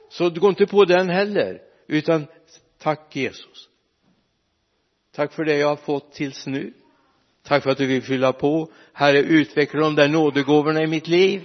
Så 0.09 0.29
gå 0.29 0.49
inte 0.49 0.67
på 0.67 0.85
den 0.85 1.09
heller 1.09 1.61
utan 1.87 2.27
tack 2.77 3.15
Jesus. 3.15 3.69
Tack 5.11 5.33
för 5.33 5.45
det 5.45 5.57
jag 5.57 5.67
har 5.67 5.75
fått 5.75 6.13
tills 6.13 6.47
nu. 6.47 6.73
Tack 7.43 7.63
för 7.63 7.69
att 7.69 7.77
du 7.77 7.85
vill 7.85 8.03
fylla 8.03 8.33
på. 8.33 8.71
Herre 8.93 9.19
utveckla 9.19 9.79
de 9.79 9.95
där 9.95 10.07
nådegåvorna 10.07 10.83
i 10.83 10.87
mitt 10.87 11.07
liv. 11.07 11.43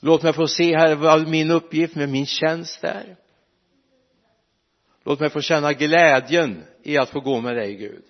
Låt 0.00 0.22
mig 0.22 0.32
få 0.32 0.46
se 0.46 0.76
herre 0.76 0.94
vad 0.94 1.28
min 1.28 1.50
uppgift 1.50 1.94
med 1.94 2.08
min 2.08 2.26
tjänst 2.26 2.84
är 2.84 3.16
låt 5.06 5.20
mig 5.20 5.30
få 5.30 5.40
känna 5.40 5.72
glädjen 5.72 6.64
i 6.82 6.98
att 6.98 7.10
få 7.10 7.20
gå 7.20 7.40
med 7.40 7.56
dig 7.56 7.74
Gud. 7.74 8.02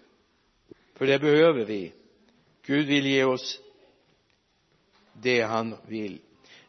För 0.95 1.07
det 1.07 1.19
behöver 1.19 1.65
vi. 1.65 1.93
Gud 2.67 2.87
vill 2.87 3.07
ge 3.07 3.25
oss 3.25 3.61
det 5.13 5.43
han 5.43 5.77
vill. 5.87 6.19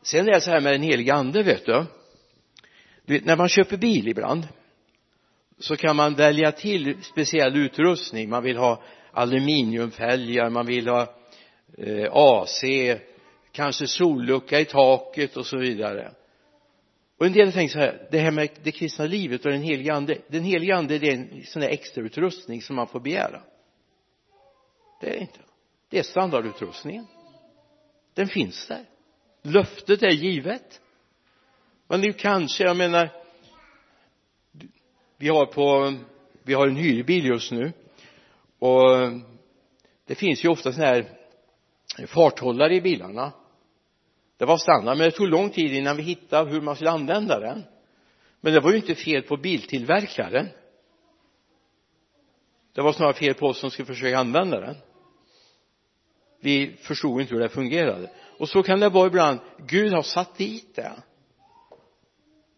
Sen 0.02 0.28
är 0.28 0.32
det 0.32 0.42
så 0.42 0.52
här 0.52 0.62
med 0.62 0.74
den 0.74 0.82
heliga 0.82 1.14
ande 1.14 1.44
vet 1.44 1.66
du. 1.66 1.86
Du 3.06 3.14
vet, 3.14 3.26
när 3.26 3.38
man 3.38 3.50
köper 3.50 3.78
bil 3.78 4.08
ibland 4.08 4.48
så 5.60 5.76
kan 5.76 5.96
man 5.96 6.16
välja 6.16 6.52
till 6.52 7.04
speciell 7.04 7.58
utrustning. 7.58 8.30
Man 8.30 8.44
vill 8.44 8.58
ha 8.58 8.84
aluminiumfälgar 9.12 10.50
man 10.50 10.66
vill 10.66 10.88
ha 10.88 11.16
eh, 11.78 12.08
AC 12.12 12.64
kanske 13.52 13.88
sollucka 13.88 14.60
i 14.60 14.66
taket 14.66 15.38
och 15.38 15.46
så 15.46 15.58
vidare. 15.58 16.12
Och 17.18 17.26
en 17.26 17.34
del 17.34 17.54
tänker 17.54 17.74
så 17.74 17.80
här 17.80 18.08
det 18.12 18.20
här 18.20 18.32
med 18.32 18.50
det 18.64 18.72
kristna 18.72 19.06
livet 19.06 19.46
och 19.46 19.52
den 19.52 19.62
heliga 19.62 19.94
ande 19.94 20.18
den 20.28 20.44
heliga 20.44 20.76
ande 20.76 21.00
det 21.00 21.08
är 21.08 21.14
en 21.14 21.44
sån 21.46 21.62
där 21.62 21.70
extra 21.70 22.04
utrustning 22.04 22.62
som 22.62 22.76
man 22.76 22.88
får 22.88 23.00
begära. 23.00 23.42
Det 25.02 25.08
är 25.08 25.14
det 25.14 25.20
inte 25.20 25.40
det 25.90 26.00
är 26.00 26.04
standardutrustningen. 26.04 27.08
Den 28.14 28.28
finns 28.28 28.68
där. 28.68 28.86
Löftet 29.42 30.04
är 30.04 30.12
givet. 30.12 30.82
Men 31.88 32.02
nu 32.02 32.14
kanske 32.14 32.64
jag 32.64 32.78
menar 32.78 33.10
vi 35.18 35.28
har 35.30 35.46
på 35.46 35.94
vi 36.44 36.54
har 36.54 36.68
en 36.68 36.76
hyrbil 36.76 37.26
just 37.26 37.52
nu. 37.52 37.74
Och 38.60 39.12
det 40.06 40.16
finns 40.16 40.46
ju 40.46 40.50
ofta 40.50 40.72
sådana 40.72 40.92
här 40.92 41.18
farthållare 42.08 42.76
i 42.76 42.82
bilarna. 42.82 43.34
Det 44.38 44.46
var 44.46 44.58
standard 44.58 44.98
men 44.98 45.06
det 45.06 45.12
tog 45.12 45.28
lång 45.28 45.50
tid 45.50 45.74
innan 45.74 45.98
vi 45.98 46.04
hittade 46.04 46.52
hur 46.52 46.62
man 46.62 46.76
skulle 46.76 46.92
använda 46.92 47.40
den. 47.40 47.64
Men 48.42 48.54
det 48.54 48.60
var 48.60 48.72
ju 48.72 48.78
inte 48.78 48.96
fel 48.96 49.22
på 49.22 49.38
biltillverkaren. 49.38 50.48
Det 52.74 52.82
var 52.82 52.94
snarare 52.94 53.14
fel 53.14 53.34
på 53.34 53.46
oss 53.46 53.60
som 53.60 53.72
skulle 53.72 53.86
försöka 53.86 54.18
använda 54.18 54.60
den 54.60 54.76
vi 56.40 56.76
förstod 56.82 57.22
inte 57.22 57.34
hur 57.34 57.42
det 57.42 57.50
fungerade. 57.50 58.10
Och 58.38 58.50
så 58.50 58.64
kan 58.64 58.80
det 58.80 58.90
vara 58.90 59.08
ibland. 59.08 59.40
Gud 59.68 59.94
har 59.94 60.02
satt 60.02 60.38
dit 60.38 60.76
det. 60.76 60.92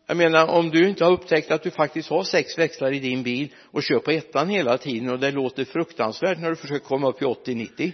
Jag 0.05 0.17
menar 0.17 0.47
om 0.47 0.69
du 0.69 0.89
inte 0.89 1.05
har 1.05 1.11
upptäckt 1.11 1.51
att 1.51 1.63
du 1.63 1.71
faktiskt 1.71 2.09
har 2.09 2.23
sex 2.23 2.57
växlar 2.57 2.91
i 2.91 2.99
din 2.99 3.23
bil 3.23 3.53
och 3.71 3.83
kör 3.83 3.99
på 3.99 4.11
ettan 4.11 4.49
hela 4.49 4.77
tiden 4.77 5.09
och 5.09 5.19
det 5.19 5.31
låter 5.31 5.65
fruktansvärt 5.65 6.39
när 6.39 6.49
du 6.49 6.55
försöker 6.55 6.85
komma 6.85 7.09
upp 7.09 7.21
i 7.21 7.25
80-90 7.25 7.91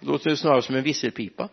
låter 0.00 0.30
det 0.30 0.36
snarare 0.36 0.62
som 0.62 0.74
en 0.74 0.82
visselpipa. 0.82 1.48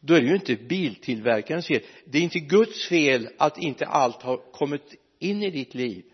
Då 0.00 0.14
är 0.14 0.20
det 0.20 0.26
ju 0.26 0.34
inte 0.34 0.56
biltillverkarens 0.56 1.66
fel 1.66 1.82
det 2.04 2.18
är 2.18 2.22
inte 2.22 2.38
Guds 2.38 2.88
fel 2.88 3.28
att 3.38 3.58
inte 3.58 3.86
allt 3.86 4.22
har 4.22 4.52
kommit 4.52 4.94
in 5.18 5.42
i 5.42 5.50
ditt 5.50 5.74
liv 5.74 6.04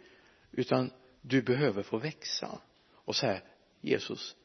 utan 0.53 0.91
du 1.21 1.43
behöver 1.43 1.83
få 1.83 1.99
växa 1.99 2.59
och 3.05 3.17
säga 3.17 3.41
Jesus 3.83 4.37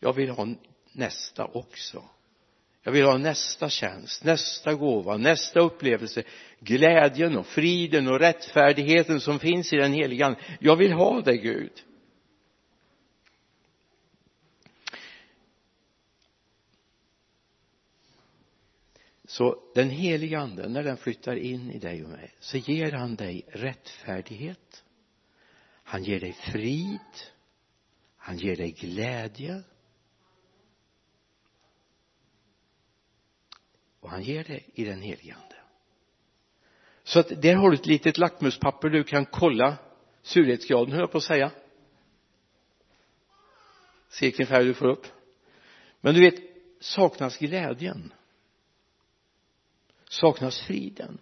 jag 0.00 0.12
vill 0.12 0.30
ha 0.30 0.48
nästa 0.92 1.44
också. 1.44 2.04
Jag 2.82 2.92
vill 2.92 3.04
ha 3.04 3.18
nästa 3.18 3.68
tjänst, 3.68 4.24
nästa 4.24 4.74
gåva, 4.74 5.16
nästa 5.16 5.60
upplevelse. 5.60 6.22
Glädjen 6.60 7.36
och 7.36 7.46
friden 7.46 8.08
och 8.08 8.20
rättfärdigheten 8.20 9.20
som 9.20 9.38
finns 9.38 9.72
i 9.72 9.76
den 9.76 9.92
heliga 9.92 10.26
Ande. 10.26 10.40
jag 10.60 10.76
vill 10.76 10.92
ha 10.92 11.20
det 11.20 11.36
Gud. 11.36 11.72
Så 19.24 19.62
den 19.74 19.90
heliga 19.90 20.38
anden 20.38 20.72
när 20.72 20.82
den 20.82 20.96
flyttar 20.96 21.36
in 21.36 21.70
i 21.70 21.78
dig 21.78 22.04
och 22.04 22.10
mig 22.10 22.34
så 22.40 22.56
ger 22.56 22.92
han 22.92 23.16
dig 23.16 23.44
rättfärdighet. 23.48 24.84
Han 25.82 26.04
ger 26.04 26.20
dig 26.20 26.32
frid 26.32 27.00
han 28.26 28.36
ger 28.36 28.56
dig 28.56 28.72
glädje. 28.72 29.62
Och 34.00 34.10
han 34.10 34.22
ger 34.22 34.44
det 34.44 34.62
i 34.74 34.84
den 34.84 35.00
helige 35.00 35.34
ande. 35.34 35.56
Så 37.04 37.20
att 37.20 37.42
där 37.42 37.54
har 37.54 37.70
du 37.70 37.76
ett 37.76 37.86
litet 37.86 38.18
lackmuspapper 38.18 38.88
du 38.88 39.04
kan 39.04 39.26
kolla 39.26 39.76
surhetsgraden 40.22 40.92
höll 40.92 41.00
jag 41.00 41.12
på 41.12 41.18
att 41.18 41.24
säga. 41.24 41.50
Se 44.08 44.26
vilken 44.26 44.46
färg 44.46 44.64
du 44.64 44.74
får 44.74 44.88
upp. 44.88 45.06
Men 46.00 46.14
du 46.14 46.20
vet 46.20 46.42
saknas 46.80 47.38
glädjen 47.38 48.12
saknas 50.08 50.60
friden 50.60 51.18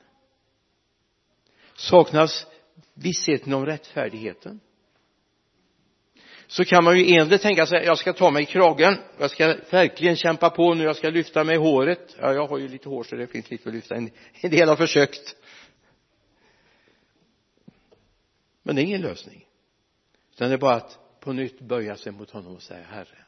saknas 1.74 2.46
vissheten 2.94 3.54
om 3.54 3.66
rättfärdigheten 3.66 4.60
så 6.46 6.64
kan 6.64 6.85
man 6.85 6.98
ju 6.98 7.14
enligt 7.14 7.42
tänka 7.42 7.66
sig 7.66 7.85
jag 7.85 7.98
ska 7.98 8.12
ta 8.12 8.30
mig 8.30 8.42
i 8.42 8.46
kragen 8.46 8.96
jag 9.18 9.30
ska 9.30 9.57
verkligen 9.70 10.16
kämpa 10.16 10.50
på 10.50 10.74
nu 10.74 10.85
jag 10.85 10.96
ska 10.96 11.11
lyfta 11.11 11.44
mig 11.44 11.54
i 11.54 11.59
håret. 11.59 12.16
Ja 12.20 12.33
jag 12.33 12.46
har 12.46 12.59
ju 12.59 12.68
lite 12.68 12.88
hår 12.88 13.02
så 13.04 13.16
det 13.16 13.26
finns 13.26 13.50
lite 13.50 13.68
att 13.68 13.74
lyfta 13.74 13.94
en, 13.94 14.11
en 14.40 14.50
del 14.50 14.68
har 14.68 14.76
försökt. 14.76 15.37
Men 18.62 18.76
det 18.76 18.83
är 18.83 18.85
ingen 18.85 19.00
lösning. 19.00 19.44
Utan 20.35 20.48
det 20.48 20.54
är 20.54 20.59
bara 20.59 20.74
att 20.74 20.98
på 21.20 21.33
nytt 21.33 21.61
böja 21.61 21.96
sig 21.96 22.12
mot 22.12 22.30
honom 22.30 22.54
och 22.54 22.62
säga 22.62 22.85
herre 22.90 23.24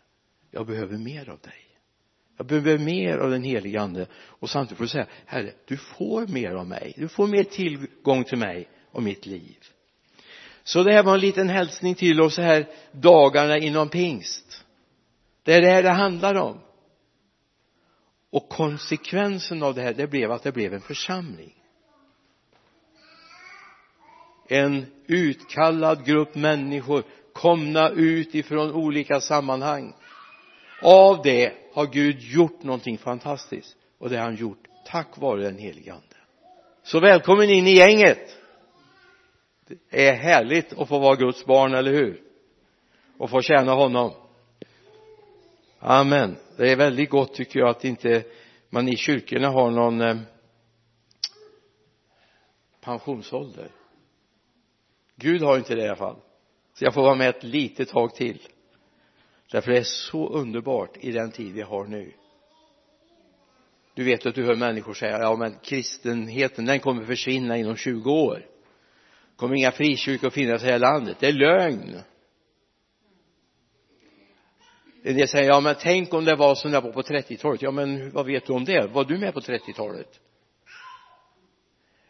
jag 0.51 0.67
behöver 0.67 0.99
mer 0.99 1.29
av 1.29 1.39
dig. 1.39 1.79
Jag 2.37 2.47
behöver 2.47 2.79
mer 2.79 3.19
av 3.19 3.31
den 3.31 3.43
helige 3.43 3.81
ande. 3.81 4.07
Och 4.15 4.51
samtidigt 4.51 4.79
får 4.79 4.85
du 4.85 4.89
säga 4.89 5.07
herre 5.27 5.53
du 5.65 5.77
får 5.77 6.27
mer 6.27 6.51
av 6.51 6.67
mig. 6.67 6.95
Du 6.97 7.09
får 7.09 7.27
mer 7.27 7.45
tillgång 7.45 8.25
till 8.25 8.39
mig 8.39 8.69
och 8.91 9.03
mitt 9.03 9.27
liv 9.27 9.59
så 10.67 10.83
det 10.83 10.93
här 10.93 11.03
var 11.03 11.15
en 11.15 11.21
liten 11.21 11.49
hälsning 11.49 11.95
till 11.95 12.21
oss 12.21 12.39
här 12.39 12.69
dagarna 12.93 13.59
inom 13.59 13.89
pingst. 13.89 14.65
Det 15.43 15.55
är 15.55 15.63
det 15.63 15.71
här 15.71 15.83
det 15.83 15.91
handlar 15.91 16.35
om. 16.35 16.61
Och 18.31 18.49
konsekvensen 18.49 19.63
av 19.63 19.75
det 19.75 19.83
här 19.83 19.95
det 19.95 20.07
blev 20.07 20.33
att 20.33 20.43
det 20.43 20.53
blev 20.53 20.75
en 20.75 20.81
församling. 20.81 21.55
En 24.49 24.87
utkallad 25.07 26.05
grupp 26.05 26.35
människor 26.35 27.03
komna 27.33 27.91
ut 27.91 28.35
ifrån 28.35 28.73
olika 28.73 29.21
sammanhang. 29.21 29.95
Av 30.83 31.23
det 31.23 31.53
har 31.75 31.87
Gud 31.87 32.21
gjort 32.21 32.63
någonting 32.63 32.99
fantastiskt 32.99 33.77
och 33.99 34.11
det 34.11 34.17
har 34.17 34.25
han 34.25 34.37
gjort 34.37 34.63
tack 34.87 35.19
vare 35.19 35.43
den 35.43 35.59
helige 35.59 35.93
ande. 35.93 36.17
Så 36.83 37.01
välkommen 37.01 37.51
in 37.51 37.67
i 37.67 37.77
gänget! 37.77 38.46
Det 39.67 40.09
är 40.09 40.15
härligt 40.15 40.73
att 40.73 40.89
få 40.89 40.99
vara 40.99 41.17
Guds 41.17 41.45
barn, 41.45 41.75
eller 41.75 41.93
hur? 41.93 42.23
Och 43.19 43.31
få 43.31 43.43
tjäna 43.43 43.73
honom. 43.73 44.13
Amen. 45.79 46.37
Det 46.57 46.73
är 46.73 46.77
väldigt 46.77 47.11
gott 47.11 47.35
tycker 47.35 47.61
jag 47.61 47.69
att 47.69 47.85
inte 47.85 48.25
man 48.71 48.89
i 48.89 48.97
kyrkorna 48.97 49.49
har 49.49 49.71
någon 49.71 50.01
eh, 50.01 50.17
pensionsålder. 52.81 53.71
Gud 55.17 55.43
har 55.43 55.59
inte 55.59 55.75
det 55.75 55.83
i 55.83 55.87
alla 55.87 55.97
fall. 55.97 56.17
Så 56.75 56.85
jag 56.85 56.95
får 56.95 57.03
vara 57.03 57.15
med 57.15 57.29
ett 57.29 57.45
litet 57.45 57.89
tag 57.89 58.15
till. 58.15 58.43
Därför 59.51 59.71
det 59.71 59.79
är 59.79 59.83
så 59.83 60.29
underbart 60.29 60.97
i 61.01 61.13
den 61.13 61.31
tid 61.31 61.53
vi 61.53 61.63
har 61.63 61.85
nu. 61.85 62.13
Du 63.95 64.05
vet 64.05 64.27
att 64.27 64.35
du 64.35 64.45
hör 64.45 64.57
människor 64.57 64.95
säga 64.95 65.19
ja 65.19 65.37
men 65.37 65.55
kristenheten 65.63 66.65
den 66.65 66.81
kommer 66.81 67.05
försvinna 67.05 67.57
inom 67.57 67.77
20 67.77 68.11
år 68.11 68.47
kommer 69.37 69.57
inga 69.57 69.73
frikyrkor 69.73 70.29
att 70.29 70.35
finnas 70.35 70.63
i 70.63 70.67
det 70.67 70.73
här 70.73 70.79
landet. 70.79 71.17
Det 71.21 71.27
är 71.27 71.33
lögn. 71.33 72.01
En 75.03 75.17
del 75.17 75.29
säger 75.29 75.49
ja 75.49 75.61
men 75.61 75.75
tänk 75.81 76.15
om 76.15 76.25
det 76.25 76.37
var 76.37 76.55
som 76.55 76.71
det 76.71 76.81
var 76.81 76.93
på 76.93 77.03
30-talet 77.03 77.63
ja 77.63 77.71
men 77.71 78.11
vad 78.11 78.27
vet 78.27 78.47
du 78.47 78.53
om 78.53 78.65
det? 78.65 78.87
Var 78.87 79.05
du 79.05 79.19
med 79.19 79.35
på 79.35 79.41
30-talet 79.41 80.21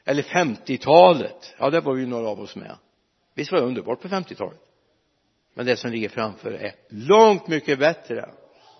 eller 0.05 0.23
50-talet 0.23 1.55
ja 1.59 1.71
det 1.71 1.81
var 1.81 1.97
ju 1.97 2.07
några 2.07 2.29
av 2.29 2.41
oss 2.41 2.57
med. 2.57 2.77
Visst 3.35 3.53
var 3.53 3.59
det 3.59 3.67
underbart 3.67 4.01
på 4.01 4.09
50-talet 4.09 4.61
men 5.55 5.67
det 5.67 5.77
som 5.77 5.91
ligger 5.91 6.09
framför 6.09 6.53
är 6.53 6.75
långt 6.89 7.49
mycket 7.49 7.79
bättre. 7.79 8.31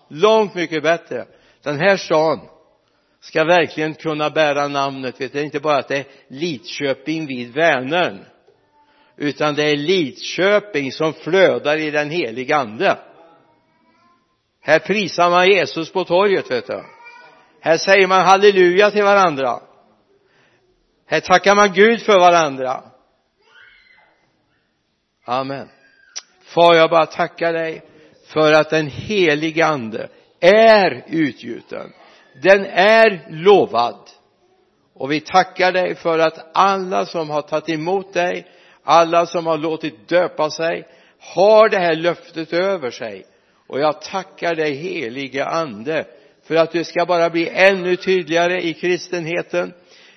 Långt 0.07 0.55
mycket 0.55 0.83
bättre. 0.83 1.25
Den 1.61 1.79
här 1.79 1.97
stan 1.97 2.39
ska 3.19 3.43
verkligen 3.43 3.93
kunna 3.93 4.29
bära 4.29 4.67
namnet. 4.67 5.21
Vet 5.21 5.33
du, 5.33 5.41
inte 5.41 5.59
bara 5.59 5.77
att 5.77 5.87
det 5.87 5.97
är 5.97 6.05
Lidköping 6.27 7.27
vid 7.27 7.53
Vänern 7.53 8.25
utan 9.17 9.55
det 9.55 9.63
är 9.63 9.77
Lidköping 9.77 10.91
som 10.91 11.13
flödar 11.13 11.77
i 11.77 11.91
den 11.91 12.09
heliga 12.09 12.57
ande. 12.57 12.97
Här 14.61 14.79
prisar 14.79 15.29
man 15.29 15.47
Jesus 15.47 15.91
på 15.91 16.03
torget 16.03 16.51
vet 16.51 16.67
du. 16.67 16.83
Här 17.61 17.77
säger 17.77 18.07
man 18.07 18.25
halleluja 18.25 18.91
till 18.91 19.03
varandra. 19.03 19.59
Här 21.05 21.19
tackar 21.19 21.55
man 21.55 21.73
Gud 21.73 22.01
för 22.01 22.19
varandra. 22.19 22.83
Amen. 25.25 25.69
Far 26.43 26.75
jag 26.75 26.89
bara 26.89 27.05
tackar 27.05 27.53
dig 27.53 27.81
för 28.27 28.51
att 28.51 28.69
den 28.69 28.87
helige 28.87 29.65
ande 29.65 30.09
är 30.39 31.05
utgjuten. 31.07 31.93
Den 32.43 32.65
är 32.65 33.27
lovad. 33.29 34.09
Och 34.93 35.11
vi 35.11 35.19
tackar 35.19 35.71
dig 35.71 35.95
för 35.95 36.19
att 36.19 36.51
alla 36.53 37.05
som 37.05 37.29
har 37.29 37.41
tagit 37.41 37.69
emot 37.69 38.13
dig 38.13 38.47
alla 38.87 39.25
som 39.25 39.45
har 39.45 39.57
låtit 39.57 40.07
döpa 40.07 40.49
sig 40.49 40.87
har 41.19 41.69
det 41.69 41.77
här 41.77 41.95
löftet 41.95 42.53
över 42.53 42.91
sig. 42.91 43.25
Och 43.67 43.79
jag 43.79 44.01
tackar 44.01 44.55
dig 44.55 44.73
helige 44.73 45.45
ande 45.45 46.05
för 46.43 46.55
att 46.55 46.71
det 46.71 46.85
ska 46.85 47.05
bara 47.05 47.29
bli 47.29 47.49
ännu 47.49 47.95
tydligare 47.95 48.61
i 48.61 48.73
kristenheten 48.73 49.73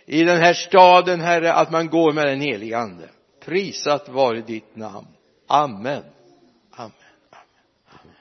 i 0.06 0.24
den 0.24 0.42
här 0.42 0.54
staden 0.54 1.20
herre 1.20 1.52
att 1.52 1.70
man 1.70 1.88
går 1.88 2.12
med 2.12 2.26
den 2.26 2.40
helige 2.40 2.78
ande. 2.78 3.08
Prisat 3.44 4.08
vare 4.08 4.40
ditt 4.40 4.76
namn. 4.76 5.08
Amen. 5.46 6.02